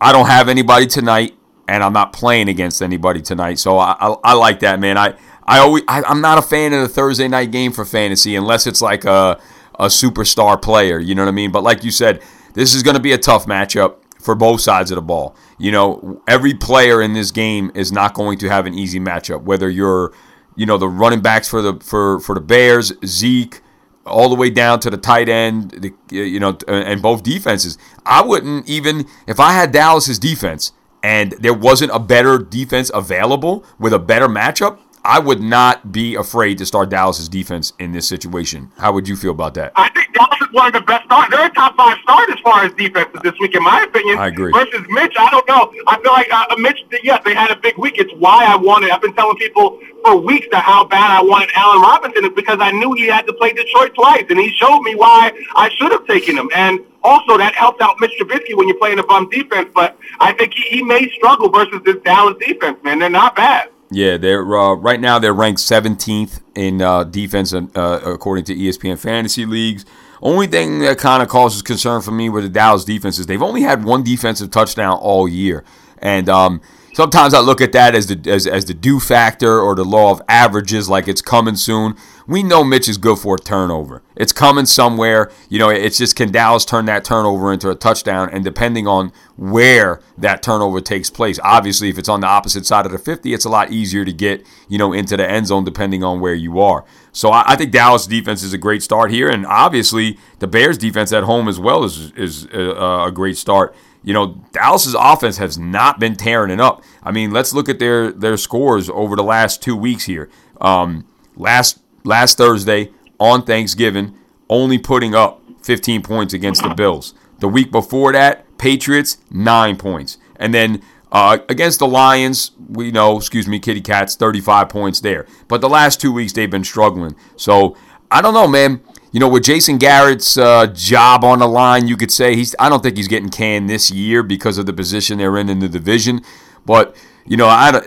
I 0.00 0.12
don't 0.12 0.26
have 0.26 0.48
anybody 0.48 0.86
tonight, 0.86 1.34
and 1.68 1.84
I'm 1.84 1.92
not 1.92 2.14
playing 2.14 2.48
against 2.48 2.80
anybody 2.80 3.20
tonight. 3.20 3.58
So 3.58 3.76
I, 3.76 3.96
I, 4.00 4.16
I 4.24 4.32
like 4.32 4.60
that, 4.60 4.80
man. 4.80 4.96
I 4.96 5.14
I 5.44 5.58
always 5.58 5.82
I, 5.88 6.02
I'm 6.04 6.22
not 6.22 6.38
a 6.38 6.42
fan 6.42 6.72
of 6.72 6.80
the 6.80 6.88
Thursday 6.88 7.28
night 7.28 7.50
game 7.50 7.72
for 7.72 7.84
fantasy 7.84 8.34
unless 8.34 8.66
it's 8.66 8.80
like 8.80 9.04
a 9.04 9.38
a 9.78 9.86
superstar 9.86 10.60
player. 10.60 10.98
You 10.98 11.14
know 11.14 11.22
what 11.22 11.28
I 11.28 11.32
mean? 11.32 11.52
But 11.52 11.62
like 11.62 11.84
you 11.84 11.90
said, 11.90 12.22
this 12.54 12.74
is 12.74 12.82
going 12.82 12.96
to 12.96 13.02
be 13.02 13.12
a 13.12 13.18
tough 13.18 13.46
matchup 13.46 13.96
for 14.20 14.34
both 14.34 14.60
sides 14.60 14.90
of 14.90 14.96
the 14.96 15.02
ball. 15.02 15.34
You 15.58 15.72
know, 15.72 16.22
every 16.28 16.54
player 16.54 17.00
in 17.02 17.14
this 17.14 17.30
game 17.30 17.70
is 17.74 17.90
not 17.90 18.14
going 18.14 18.38
to 18.38 18.48
have 18.48 18.66
an 18.66 18.74
easy 18.74 19.00
matchup. 19.00 19.42
Whether 19.42 19.68
you're, 19.68 20.12
you 20.56 20.66
know, 20.66 20.78
the 20.78 20.88
running 20.88 21.20
backs 21.20 21.48
for 21.48 21.62
the 21.62 21.74
for 21.80 22.20
for 22.20 22.34
the 22.34 22.40
Bears, 22.40 22.92
Zeke 23.04 23.60
all 24.06 24.28
the 24.28 24.34
way 24.34 24.50
down 24.50 24.80
to 24.80 24.90
the 24.90 24.96
tight 24.96 25.28
end, 25.28 25.70
the, 25.70 25.92
you 26.10 26.40
know, 26.40 26.56
and 26.68 27.00
both 27.02 27.22
defenses. 27.22 27.78
I 28.04 28.22
wouldn't 28.22 28.68
even 28.68 29.06
if 29.26 29.40
I 29.40 29.52
had 29.52 29.72
Dallas's 29.72 30.18
defense 30.18 30.72
and 31.02 31.32
there 31.32 31.54
wasn't 31.54 31.90
a 31.94 31.98
better 31.98 32.38
defense 32.38 32.90
available 32.92 33.64
with 33.78 33.92
a 33.92 33.98
better 33.98 34.28
matchup. 34.28 34.78
I 35.04 35.18
would 35.18 35.40
not 35.40 35.92
be 35.92 36.14
afraid 36.14 36.58
to 36.58 36.66
start 36.66 36.90
Dallas's 36.90 37.28
defense 37.28 37.72
in 37.78 37.92
this 37.92 38.06
situation. 38.06 38.70
How 38.78 38.92
would 38.92 39.08
you 39.08 39.16
feel 39.16 39.30
about 39.30 39.54
that? 39.54 39.72
I 39.74 39.88
think 39.90 40.12
Dallas 40.12 40.38
is 40.42 40.52
one 40.52 40.66
of 40.66 40.72
the 40.74 40.82
best 40.82 41.04
start. 41.06 41.30
They're 41.30 41.46
a 41.46 41.50
top 41.50 41.74
five 41.76 41.96
start 42.02 42.28
as 42.28 42.38
far 42.40 42.64
as 42.64 42.72
defenses 42.74 43.20
this 43.22 43.32
week, 43.40 43.54
in 43.54 43.62
my 43.62 43.82
opinion. 43.82 44.18
I 44.18 44.26
agree. 44.26 44.52
Versus 44.52 44.86
Mitch, 44.90 45.14
I 45.18 45.30
don't 45.30 45.48
know. 45.48 45.72
I 45.86 46.00
feel 46.02 46.12
like 46.12 46.28
uh, 46.32 46.54
Mitch. 46.58 46.84
Yes, 47.02 47.22
they 47.24 47.34
had 47.34 47.50
a 47.50 47.56
big 47.56 47.78
week. 47.78 47.94
It's 47.96 48.12
why 48.18 48.44
I 48.44 48.56
wanted. 48.56 48.90
I've 48.90 49.00
been 49.00 49.14
telling 49.14 49.36
people 49.36 49.80
for 50.04 50.16
weeks 50.16 50.46
that 50.52 50.64
how 50.64 50.84
bad 50.84 51.10
I 51.10 51.22
wanted 51.22 51.50
Allen 51.54 51.80
Robinson 51.80 52.24
is 52.26 52.32
because 52.34 52.58
I 52.60 52.70
knew 52.70 52.92
he 52.92 53.06
had 53.06 53.26
to 53.26 53.32
play 53.32 53.52
Detroit 53.52 53.94
twice, 53.94 54.24
and 54.28 54.38
he 54.38 54.50
showed 54.52 54.80
me 54.80 54.94
why 54.94 55.32
I 55.56 55.70
should 55.70 55.92
have 55.92 56.06
taken 56.06 56.36
him. 56.36 56.50
And 56.54 56.80
also, 57.02 57.38
that 57.38 57.54
helped 57.54 57.80
out 57.80 57.96
Mitch 58.00 58.12
Trubisky 58.20 58.54
when 58.54 58.68
you're 58.68 58.78
playing 58.78 58.98
a 58.98 59.02
bum 59.02 59.30
defense. 59.30 59.70
But 59.74 59.96
I 60.18 60.34
think 60.34 60.52
he, 60.52 60.62
he 60.64 60.82
may 60.82 61.08
struggle 61.10 61.48
versus 61.48 61.80
this 61.86 61.96
Dallas 62.04 62.36
defense. 62.38 62.78
Man, 62.84 62.98
they're 62.98 63.08
not 63.08 63.34
bad. 63.34 63.70
Yeah, 63.90 64.18
they're 64.18 64.42
uh, 64.42 64.74
right 64.74 65.00
now 65.00 65.18
they're 65.18 65.34
ranked 65.34 65.60
17th 65.60 66.40
in 66.54 66.80
uh, 66.80 67.04
defense, 67.04 67.52
uh, 67.52 68.00
according 68.04 68.44
to 68.44 68.54
ESPN 68.54 68.98
fantasy 68.98 69.44
leagues. 69.44 69.84
Only 70.22 70.46
thing 70.46 70.80
that 70.80 70.98
kind 70.98 71.22
of 71.22 71.28
causes 71.28 71.62
concern 71.62 72.02
for 72.02 72.12
me 72.12 72.28
with 72.28 72.44
the 72.44 72.50
Dallas 72.50 72.84
defense 72.84 73.18
is 73.18 73.26
they've 73.26 73.42
only 73.42 73.62
had 73.62 73.84
one 73.84 74.02
defensive 74.02 74.50
touchdown 74.50 74.96
all 74.98 75.26
year, 75.28 75.64
and 75.98 76.28
um, 76.28 76.60
sometimes 77.00 77.32
I 77.32 77.40
look 77.40 77.62
at 77.62 77.72
that 77.72 77.94
as 77.94 78.08
the 78.08 78.30
as, 78.30 78.46
as 78.46 78.66
the 78.66 78.74
due 78.74 79.00
factor 79.00 79.58
or 79.58 79.74
the 79.74 79.86
law 79.86 80.10
of 80.10 80.20
averages, 80.28 80.86
like 80.86 81.08
it's 81.08 81.22
coming 81.22 81.56
soon. 81.56 81.96
We 82.26 82.42
know 82.42 82.62
Mitch 82.62 82.90
is 82.90 82.98
good 82.98 83.18
for 83.18 83.36
a 83.36 83.38
turnover. 83.38 84.02
It's 84.16 84.32
coming 84.32 84.66
somewhere. 84.66 85.30
You 85.48 85.58
know, 85.58 85.70
it's 85.70 85.96
just 85.96 86.14
can 86.14 86.30
Dallas 86.30 86.66
turn 86.66 86.84
that 86.84 87.02
turnover 87.02 87.54
into 87.54 87.70
a 87.70 87.74
touchdown, 87.74 88.28
and 88.30 88.44
depending 88.44 88.86
on 88.86 89.12
where 89.36 90.00
that 90.18 90.42
turnover 90.42 90.82
takes 90.82 91.08
place, 91.08 91.40
obviously 91.42 91.88
if 91.88 91.96
it's 91.96 92.08
on 92.10 92.20
the 92.20 92.26
opposite 92.26 92.66
side 92.66 92.84
of 92.84 92.92
the 92.92 92.98
50, 92.98 93.32
it's 93.32 93.46
a 93.46 93.48
lot 93.48 93.72
easier 93.72 94.04
to 94.04 94.12
get 94.12 94.46
you 94.68 94.76
know 94.76 94.92
into 94.92 95.16
the 95.16 95.28
end 95.28 95.46
zone 95.46 95.64
depending 95.64 96.04
on 96.04 96.20
where 96.20 96.34
you 96.34 96.60
are. 96.60 96.84
So 97.12 97.30
I, 97.30 97.44
I 97.52 97.56
think 97.56 97.72
Dallas 97.72 98.06
defense 98.06 98.42
is 98.42 98.52
a 98.52 98.58
great 98.58 98.82
start 98.82 99.10
here, 99.10 99.30
and 99.30 99.46
obviously 99.46 100.18
the 100.38 100.46
Bears 100.46 100.76
defense 100.76 101.14
at 101.14 101.24
home 101.24 101.48
as 101.48 101.58
well 101.58 101.82
is 101.82 102.12
is 102.12 102.44
a, 102.52 103.06
a 103.06 103.10
great 103.10 103.38
start. 103.38 103.74
You 104.02 104.14
know, 104.14 104.42
Dallas's 104.52 104.96
offense 104.98 105.38
has 105.38 105.58
not 105.58 106.00
been 106.00 106.16
tearing 106.16 106.50
it 106.50 106.60
up. 106.60 106.82
I 107.02 107.10
mean, 107.10 107.30
let's 107.30 107.52
look 107.52 107.68
at 107.68 107.78
their 107.78 108.10
their 108.12 108.36
scores 108.36 108.88
over 108.88 109.16
the 109.16 109.22
last 109.22 109.62
two 109.62 109.76
weeks 109.76 110.04
here. 110.04 110.30
Um, 110.60 111.06
last 111.36 111.80
last 112.04 112.38
Thursday 112.38 112.92
on 113.18 113.44
Thanksgiving, 113.44 114.16
only 114.48 114.78
putting 114.78 115.14
up 115.14 115.42
15 115.62 116.02
points 116.02 116.32
against 116.32 116.62
the 116.62 116.74
Bills. 116.74 117.14
The 117.40 117.48
week 117.48 117.70
before 117.70 118.12
that, 118.12 118.46
Patriots 118.58 119.18
nine 119.30 119.76
points, 119.76 120.18
and 120.36 120.54
then 120.54 120.82
uh, 121.12 121.38
against 121.48 121.80
the 121.80 121.86
Lions, 121.86 122.52
we 122.68 122.90
know, 122.90 123.16
excuse 123.16 123.48
me, 123.48 123.58
Kitty 123.58 123.80
Cats, 123.80 124.14
35 124.14 124.68
points 124.68 125.00
there. 125.00 125.26
But 125.48 125.60
the 125.60 125.68
last 125.68 126.00
two 126.00 126.12
weeks 126.12 126.32
they've 126.32 126.50
been 126.50 126.64
struggling. 126.64 127.16
So 127.36 127.76
I 128.10 128.22
don't 128.22 128.34
know, 128.34 128.46
man. 128.46 128.80
You 129.12 129.18
know, 129.18 129.28
with 129.28 129.42
Jason 129.42 129.78
Garrett's 129.78 130.38
uh, 130.38 130.68
job 130.68 131.24
on 131.24 131.40
the 131.40 131.48
line, 131.48 131.88
you 131.88 131.96
could 131.96 132.12
say 132.12 132.36
he's. 132.36 132.54
I 132.60 132.68
don't 132.68 132.82
think 132.82 132.96
he's 132.96 133.08
getting 133.08 133.28
canned 133.28 133.68
this 133.68 133.90
year 133.90 134.22
because 134.22 134.56
of 134.56 134.66
the 134.66 134.72
position 134.72 135.18
they're 135.18 135.36
in 135.36 135.48
in 135.48 135.58
the 135.58 135.68
division. 135.68 136.22
But 136.64 136.96
you 137.26 137.36
know, 137.36 137.46
I, 137.48 137.80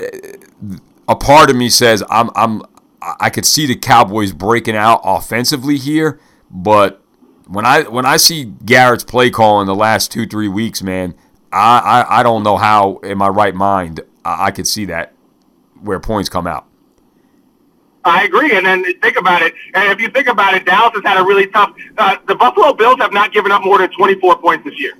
a 1.07 1.15
part 1.15 1.49
of 1.49 1.55
me 1.55 1.69
says 1.69 2.03
I'm. 2.09 2.29
I'm. 2.35 2.61
I 3.19 3.29
could 3.29 3.45
see 3.45 3.65
the 3.65 3.75
Cowboys 3.75 4.31
breaking 4.31 4.77
out 4.77 5.01
offensively 5.03 5.77
here, 5.77 6.19
but 6.49 7.03
when 7.47 7.65
I 7.65 7.83
when 7.83 8.05
I 8.05 8.17
see 8.17 8.45
Garrett's 8.65 9.03
play 9.03 9.29
call 9.29 9.61
in 9.61 9.67
the 9.67 9.75
last 9.75 10.11
two 10.11 10.25
three 10.25 10.47
weeks, 10.47 10.81
man, 10.81 11.15
I 11.51 11.79
I, 11.79 12.19
I 12.19 12.23
don't 12.23 12.43
know 12.43 12.57
how 12.57 12.97
in 12.97 13.17
my 13.17 13.27
right 13.27 13.55
mind 13.55 14.01
I, 14.23 14.45
I 14.45 14.51
could 14.51 14.67
see 14.67 14.85
that 14.85 15.13
where 15.81 15.99
points 15.99 16.29
come 16.29 16.47
out. 16.47 16.65
I 18.05 18.23
agree. 18.25 18.55
And 18.55 18.65
then 18.65 18.83
think 19.01 19.17
about 19.17 19.41
it. 19.41 19.53
And 19.73 19.91
if 19.91 19.99
you 19.99 20.09
think 20.09 20.27
about 20.27 20.53
it, 20.53 20.65
Dallas 20.65 20.91
has 20.93 21.03
had 21.03 21.19
a 21.19 21.23
really 21.23 21.47
tough. 21.47 21.73
Uh, 21.97 22.17
the 22.27 22.35
Buffalo 22.35 22.73
Bills 22.73 22.97
have 22.99 23.13
not 23.13 23.31
given 23.33 23.51
up 23.51 23.63
more 23.63 23.77
than 23.77 23.89
24 23.91 24.37
points 24.37 24.65
this 24.65 24.79
year. 24.79 24.93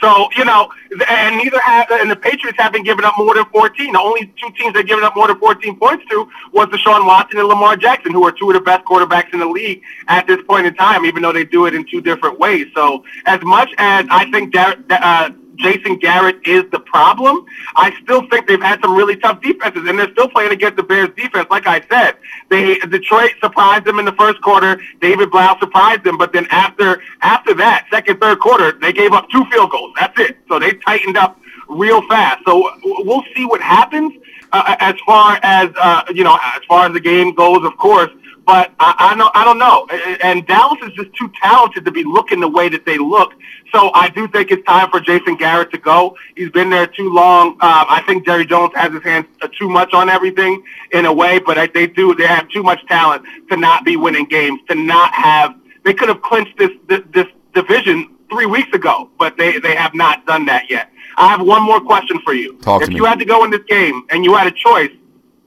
So 0.00 0.28
you 0.36 0.44
know, 0.44 0.70
and 1.08 1.36
neither 1.36 1.60
have, 1.60 1.90
and 1.90 2.10
the 2.10 2.16
Patriots 2.16 2.58
haven't 2.58 2.84
given 2.84 3.04
up 3.04 3.14
more 3.18 3.34
than 3.34 3.44
14. 3.46 3.92
The 3.92 4.00
only 4.00 4.32
two 4.40 4.50
teams 4.58 4.74
that 4.74 4.86
given 4.86 5.04
up 5.04 5.14
more 5.14 5.28
than 5.28 5.38
14 5.38 5.78
points 5.78 6.04
to 6.10 6.26
was 6.52 6.68
Deshaun 6.68 7.06
Watson 7.06 7.38
and 7.38 7.48
Lamar 7.48 7.76
Jackson, 7.76 8.12
who 8.12 8.26
are 8.26 8.32
two 8.32 8.48
of 8.50 8.54
the 8.54 8.60
best 8.60 8.84
quarterbacks 8.84 9.32
in 9.32 9.40
the 9.40 9.46
league 9.46 9.82
at 10.08 10.26
this 10.26 10.38
point 10.48 10.66
in 10.66 10.74
time, 10.74 11.04
even 11.04 11.22
though 11.22 11.32
they 11.32 11.44
do 11.44 11.66
it 11.66 11.74
in 11.74 11.84
two 11.84 12.00
different 12.00 12.38
ways. 12.38 12.66
So 12.74 13.04
as 13.26 13.40
much 13.42 13.70
as 13.78 14.06
I 14.10 14.30
think 14.30 14.52
Dar- 14.52 14.76
uh, 14.90 15.30
Jason 15.60 15.96
Garrett 15.96 16.46
is 16.46 16.64
the 16.70 16.80
problem. 16.80 17.44
I 17.76 17.94
still 18.02 18.26
think 18.28 18.46
they've 18.46 18.60
had 18.60 18.80
some 18.80 18.94
really 18.94 19.16
tough 19.16 19.40
defenses, 19.40 19.88
and 19.88 19.98
they're 19.98 20.10
still 20.12 20.28
playing 20.28 20.52
against 20.52 20.76
the 20.76 20.82
Bears 20.82 21.10
defense. 21.16 21.46
Like 21.50 21.66
I 21.66 21.80
said, 21.90 22.16
they 22.48 22.78
Detroit 22.78 23.32
surprised 23.42 23.84
them 23.84 23.98
in 23.98 24.04
the 24.04 24.12
first 24.12 24.40
quarter. 24.42 24.80
David 25.00 25.30
Blough 25.30 25.56
surprised 25.60 26.04
them, 26.04 26.18
but 26.18 26.32
then 26.32 26.46
after 26.50 27.02
after 27.22 27.54
that, 27.54 27.86
second 27.90 28.20
third 28.20 28.40
quarter, 28.40 28.72
they 28.72 28.92
gave 28.92 29.12
up 29.12 29.28
two 29.30 29.44
field 29.46 29.70
goals. 29.70 29.92
That's 29.98 30.18
it. 30.18 30.38
So 30.48 30.58
they 30.58 30.72
tightened 30.72 31.16
up 31.16 31.38
real 31.68 32.02
fast. 32.08 32.42
So 32.46 32.70
we'll 32.82 33.24
see 33.34 33.44
what 33.44 33.60
happens 33.60 34.12
uh, 34.52 34.76
as 34.80 34.94
far 35.06 35.38
as 35.42 35.70
uh, 35.80 36.04
you 36.14 36.24
know, 36.24 36.38
as 36.42 36.62
far 36.68 36.86
as 36.86 36.92
the 36.92 37.00
game 37.00 37.34
goes, 37.34 37.64
of 37.64 37.76
course. 37.76 38.10
But 38.46 38.72
I, 38.80 38.94
I 38.98 39.14
know 39.14 39.30
I 39.34 39.44
don't 39.44 39.58
know, 39.58 39.86
and 40.22 40.46
Dallas 40.46 40.78
is 40.82 40.92
just 40.94 41.14
too 41.14 41.30
talented 41.40 41.84
to 41.84 41.90
be 41.90 42.04
looking 42.04 42.40
the 42.40 42.48
way 42.48 42.68
that 42.68 42.84
they 42.84 42.98
look. 42.98 43.34
So 43.72 43.90
I 43.94 44.08
do 44.08 44.26
think 44.28 44.50
it's 44.50 44.64
time 44.66 44.90
for 44.90 45.00
Jason 45.00 45.36
Garrett 45.36 45.70
to 45.72 45.78
go. 45.78 46.16
He's 46.36 46.50
been 46.50 46.70
there 46.70 46.86
too 46.86 47.12
long. 47.12 47.50
Um, 47.52 47.58
I 47.60 48.02
think 48.06 48.26
Jerry 48.26 48.46
Jones 48.46 48.72
has 48.74 48.92
his 48.92 49.02
hands 49.02 49.26
uh, 49.42 49.48
too 49.58 49.68
much 49.68 49.92
on 49.92 50.08
everything 50.08 50.62
in 50.92 51.06
a 51.06 51.12
way, 51.12 51.38
but 51.38 51.72
they 51.72 51.86
do. 51.86 52.14
They 52.14 52.26
have 52.26 52.48
too 52.48 52.62
much 52.62 52.84
talent 52.86 53.24
to 53.50 53.56
not 53.56 53.84
be 53.84 53.96
winning 53.96 54.26
games. 54.26 54.60
To 54.68 54.74
not 54.74 55.12
have, 55.14 55.54
they 55.84 55.94
could 55.94 56.08
have 56.08 56.22
clinched 56.22 56.58
this 56.58 56.70
this, 56.88 57.00
this 57.12 57.26
division 57.54 58.16
three 58.30 58.46
weeks 58.46 58.72
ago, 58.74 59.10
but 59.18 59.36
they 59.36 59.58
they 59.58 59.74
have 59.74 59.94
not 59.94 60.26
done 60.26 60.46
that 60.46 60.70
yet. 60.70 60.90
I 61.16 61.28
have 61.28 61.46
one 61.46 61.62
more 61.62 61.80
question 61.80 62.20
for 62.24 62.34
you. 62.34 62.56
Talk 62.58 62.82
if 62.82 62.90
you 62.90 63.02
me. 63.02 63.08
had 63.08 63.18
to 63.18 63.24
go 63.24 63.44
in 63.44 63.50
this 63.50 63.64
game 63.68 64.06
and 64.10 64.24
you 64.24 64.34
had 64.34 64.46
a 64.46 64.52
choice 64.52 64.90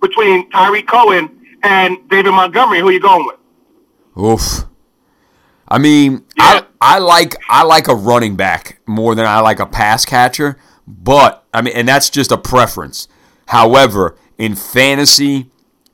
between 0.02 0.50
Tarik 0.52 0.88
Cohen 0.88 1.30
and 1.64 1.98
David 2.10 2.32
Montgomery, 2.32 2.80
who 2.80 2.90
are 2.90 2.92
you 2.92 3.00
going 3.00 3.26
with? 3.26 3.38
Oof. 4.24 4.66
I 5.74 5.80
mean, 5.80 6.24
Yeah. 6.38 6.62
I 6.82 6.96
I 6.96 7.00
like 7.00 7.36
I 7.50 7.64
like 7.64 7.88
a 7.88 7.96
running 7.96 8.36
back 8.36 8.80
more 8.86 9.16
than 9.16 9.26
I 9.26 9.40
like 9.40 9.60
a 9.60 9.66
pass 9.66 10.06
catcher, 10.06 10.58
but 10.88 11.44
I 11.54 11.62
mean, 11.64 11.74
and 11.76 11.88
that's 11.88 12.10
just 12.12 12.32
a 12.32 12.38
preference. 12.38 13.08
However, 13.48 14.16
in 14.38 14.56
fantasy, 14.56 15.50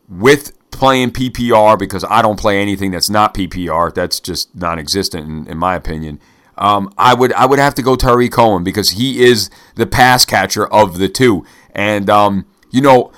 with 0.09 0.51
playing 0.71 1.11
PPR, 1.11 1.77
because 1.77 2.03
I 2.09 2.21
don't 2.21 2.39
play 2.39 2.61
anything 2.61 2.91
that's 2.91 3.09
not 3.09 3.33
PPR, 3.33 3.93
that's 3.93 4.19
just 4.19 4.53
non-existent 4.55 5.27
in, 5.27 5.47
in 5.47 5.57
my 5.57 5.75
opinion. 5.75 6.19
Um, 6.57 6.91
I 6.97 7.13
would 7.13 7.31
I 7.33 7.45
would 7.45 7.59
have 7.59 7.73
to 7.75 7.81
go 7.81 7.95
Tarik 7.95 8.33
Cohen 8.33 8.65
because 8.65 8.91
he 8.91 9.23
is 9.23 9.49
the 9.75 9.85
pass 9.85 10.25
catcher 10.25 10.67
of 10.67 10.97
the 10.97 11.07
two, 11.07 11.45
and 11.73 12.09
um, 12.09 12.45
you 12.69 12.81
know, 12.81 13.13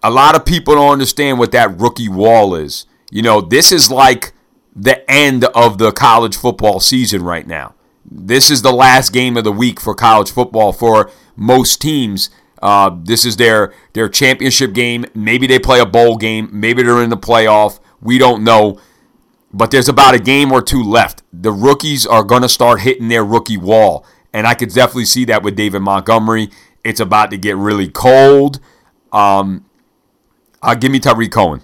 a 0.00 0.12
lot 0.12 0.36
of 0.36 0.44
people 0.44 0.76
don't 0.76 0.92
understand 0.92 1.40
what 1.40 1.50
that 1.52 1.76
rookie 1.80 2.08
wall 2.08 2.54
is. 2.54 2.86
You 3.10 3.22
know, 3.22 3.40
this 3.40 3.72
is 3.72 3.90
like 3.90 4.32
the 4.74 5.08
end 5.10 5.44
of 5.46 5.78
the 5.78 5.92
college 5.92 6.36
football 6.36 6.80
season 6.80 7.22
right 7.22 7.46
now. 7.46 7.74
This 8.04 8.50
is 8.50 8.62
the 8.62 8.72
last 8.72 9.12
game 9.12 9.36
of 9.36 9.44
the 9.44 9.52
week 9.52 9.80
for 9.80 9.94
college 9.94 10.30
football 10.30 10.72
for 10.72 11.10
most 11.36 11.80
teams. 11.80 12.30
Uh, 12.60 12.90
this 13.02 13.24
is 13.24 13.36
their 13.36 13.72
their 13.92 14.08
championship 14.08 14.72
game. 14.72 15.04
Maybe 15.14 15.46
they 15.46 15.58
play 15.58 15.80
a 15.80 15.86
bowl 15.86 16.16
game. 16.16 16.48
Maybe 16.52 16.82
they're 16.82 17.02
in 17.02 17.10
the 17.10 17.16
playoff. 17.16 17.78
We 18.00 18.18
don't 18.18 18.44
know. 18.44 18.80
But 19.52 19.70
there's 19.70 19.88
about 19.88 20.14
a 20.14 20.18
game 20.18 20.50
or 20.50 20.60
two 20.60 20.82
left. 20.82 21.22
The 21.32 21.52
rookies 21.52 22.06
are 22.06 22.24
going 22.24 22.42
to 22.42 22.48
start 22.48 22.80
hitting 22.80 23.08
their 23.08 23.24
rookie 23.24 23.56
wall. 23.56 24.04
And 24.32 24.46
I 24.46 24.54
could 24.54 24.70
definitely 24.70 25.04
see 25.04 25.24
that 25.26 25.44
with 25.44 25.54
David 25.54 25.80
Montgomery. 25.80 26.50
It's 26.82 26.98
about 27.00 27.30
to 27.30 27.38
get 27.38 27.56
really 27.56 27.88
cold. 27.88 28.58
Um, 29.12 29.64
uh, 30.60 30.74
give 30.74 30.90
me 30.90 30.98
Tarik 30.98 31.30
Cohen. 31.30 31.62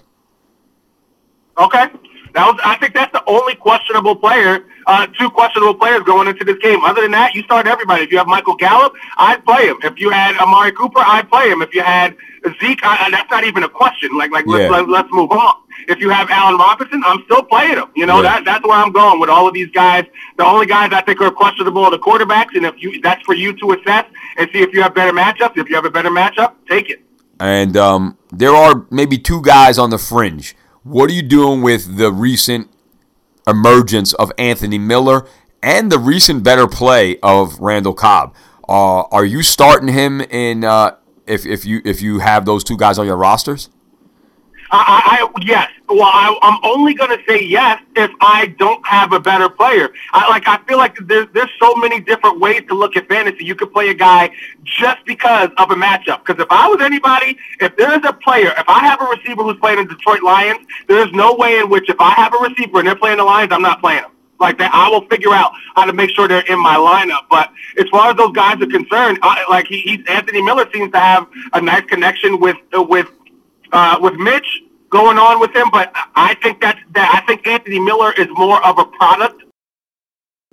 Okay. 1.57 1.87
That 2.33 2.45
was, 2.47 2.59
I 2.63 2.75
think 2.77 2.93
that's 2.93 3.11
the 3.11 3.23
only 3.27 3.55
questionable 3.55 4.15
player, 4.15 4.65
uh, 4.87 5.07
two 5.19 5.29
questionable 5.29 5.75
players 5.75 6.03
going 6.03 6.27
into 6.27 6.45
this 6.45 6.57
game. 6.59 6.83
Other 6.83 7.01
than 7.01 7.11
that, 7.11 7.33
you 7.35 7.43
start 7.43 7.67
everybody. 7.67 8.03
If 8.03 8.11
you 8.11 8.17
have 8.17 8.27
Michael 8.27 8.55
Gallup, 8.55 8.93
I'd 9.17 9.43
play 9.45 9.67
him. 9.67 9.77
If 9.83 9.99
you 9.99 10.09
had 10.11 10.37
Amari 10.37 10.71
Cooper, 10.71 10.99
I'd 10.99 11.29
play 11.29 11.49
him. 11.49 11.61
If 11.61 11.73
you 11.73 11.81
had 11.83 12.15
Zeke, 12.59 12.79
I, 12.83 13.09
that's 13.11 13.29
not 13.29 13.43
even 13.43 13.63
a 13.63 13.69
question. 13.69 14.09
Like, 14.17 14.31
like 14.31 14.45
Yeah. 14.47 14.53
let's, 14.69 14.71
let, 14.71 14.89
let's 14.89 15.09
move 15.11 15.31
on. 15.31 15.55
If 15.87 15.99
you 15.99 16.09
have 16.09 16.29
Allen 16.29 16.57
Robinson, 16.57 17.01
I'm 17.05 17.23
still 17.25 17.43
playing 17.43 17.75
him. 17.77 17.87
You 17.95 18.05
know, 18.05 18.17
Yeah. 18.17 18.29
that 18.39 18.45
that's 18.45 18.63
where 18.63 18.77
I'm 18.77 18.91
going 18.91 19.19
with 19.19 19.29
all 19.29 19.47
of 19.47 19.53
these 19.53 19.69
guys. 19.71 20.05
The 20.37 20.45
only 20.45 20.65
guys 20.67 20.91
I 20.93 21.01
think 21.01 21.21
are 21.21 21.31
questionable 21.31 21.83
are 21.85 21.91
the 21.91 21.99
quarterbacks, 21.99 22.55
and 22.55 22.65
if 22.65 22.75
you 22.81 23.01
that's 23.01 23.21
for 23.23 23.33
you 23.35 23.53
to 23.53 23.71
assess 23.73 24.05
and 24.37 24.49
see 24.53 24.59
if 24.59 24.73
you 24.73 24.81
have 24.81 24.93
better 24.95 25.11
matchups. 25.11 25.57
If 25.57 25.69
you 25.69 25.75
have 25.75 25.85
a 25.85 25.91
better 25.91 26.09
matchup, 26.09 26.53
take 26.69 26.89
it. 26.89 27.01
And 27.39 27.75
um, 27.77 28.17
there 28.31 28.51
are 28.53 28.85
maybe 28.91 29.17
two 29.17 29.41
guys 29.41 29.77
on 29.79 29.89
the 29.89 29.97
fringe. 29.97 30.55
What 30.83 31.11
are 31.11 31.13
you 31.13 31.21
doing 31.21 31.61
with 31.61 31.97
the 31.97 32.11
recent 32.11 32.67
emergence 33.47 34.13
of 34.13 34.31
Anthony 34.39 34.79
Miller 34.79 35.27
and 35.61 35.91
the 35.91 35.99
recent 35.99 36.43
better 36.43 36.67
play 36.67 37.19
of 37.21 37.59
Randall 37.59 37.93
Cobb? 37.93 38.33
Uh, 38.67 39.01
are 39.11 39.23
you 39.23 39.43
starting 39.43 39.89
him 39.89 40.21
in 40.21 40.63
uh, 40.63 40.95
if, 41.27 41.45
if 41.45 41.65
you 41.65 41.81
if 41.85 42.01
you 42.01 42.17
have 42.17 42.45
those 42.45 42.63
two 42.63 42.77
guys 42.77 42.97
on 42.97 43.05
your 43.05 43.17
rosters? 43.17 43.69
I, 44.71 45.27
I 45.33 45.41
yes. 45.41 45.69
Well, 45.89 46.03
I, 46.03 46.37
I'm 46.41 46.59
only 46.63 46.93
going 46.93 47.09
to 47.09 47.23
say 47.27 47.43
yes 47.43 47.81
if 47.95 48.09
I 48.21 48.47
don't 48.57 48.85
have 48.87 49.11
a 49.11 49.19
better 49.19 49.49
player. 49.49 49.89
I 50.13 50.29
like. 50.29 50.47
I 50.47 50.57
feel 50.67 50.77
like 50.77 50.95
there's 51.01 51.27
there's 51.33 51.49
so 51.59 51.75
many 51.75 51.99
different 51.99 52.39
ways 52.39 52.63
to 52.69 52.73
look 52.73 52.95
at 52.95 53.07
fantasy. 53.09 53.43
You 53.43 53.55
could 53.55 53.73
play 53.73 53.89
a 53.89 53.93
guy 53.93 54.31
just 54.63 55.05
because 55.05 55.49
of 55.57 55.71
a 55.71 55.75
matchup. 55.75 56.25
Because 56.25 56.41
if 56.41 56.47
I 56.49 56.67
was 56.67 56.81
anybody, 56.81 57.37
if 57.59 57.75
there 57.75 57.91
is 57.91 58.05
a 58.05 58.13
player, 58.13 58.53
if 58.57 58.67
I 58.69 58.79
have 58.79 59.01
a 59.01 59.05
receiver 59.05 59.43
who's 59.43 59.57
playing 59.57 59.79
in 59.79 59.87
Detroit 59.87 60.23
Lions, 60.23 60.65
there's 60.87 61.11
no 61.11 61.35
way 61.35 61.59
in 61.59 61.69
which 61.69 61.89
if 61.89 61.99
I 61.99 62.11
have 62.11 62.33
a 62.33 62.37
receiver 62.37 62.79
and 62.79 62.87
they're 62.87 62.95
playing 62.95 63.17
the 63.17 63.25
Lions, 63.25 63.51
I'm 63.51 63.61
not 63.61 63.81
playing 63.81 64.03
them. 64.03 64.11
Like 64.39 64.57
that, 64.57 64.73
I 64.73 64.89
will 64.89 65.07
figure 65.07 65.33
out 65.33 65.51
how 65.75 65.85
to 65.85 65.93
make 65.93 66.09
sure 66.09 66.27
they're 66.27 66.41
in 66.47 66.59
my 66.59 66.75
lineup. 66.75 67.27
But 67.29 67.53
as 67.77 67.87
far 67.89 68.09
as 68.09 68.17
those 68.17 68.31
guys 68.31 68.59
are 68.59 68.65
concerned, 68.65 69.19
I, 69.21 69.45
like 69.49 69.67
he, 69.67 69.81
he's 69.81 69.99
Anthony 70.07 70.41
Miller 70.41 70.67
seems 70.73 70.91
to 70.93 70.99
have 70.99 71.27
a 71.53 71.61
nice 71.61 71.85
connection 71.85 72.39
with 72.39 72.57
uh, 72.75 72.81
with 72.81 73.07
uh, 73.71 73.97
with 74.01 74.15
Mitch 74.15 74.61
going 74.89 75.17
on 75.17 75.39
with 75.39 75.55
him, 75.55 75.69
but 75.71 75.91
I 76.15 76.35
think 76.35 76.61
that's 76.61 76.79
that. 76.93 77.21
I 77.21 77.25
think 77.25 77.47
Anthony 77.47 77.79
Miller 77.79 78.13
is 78.13 78.27
more 78.31 78.63
of 78.65 78.77
a 78.77 78.85
product 78.85 79.43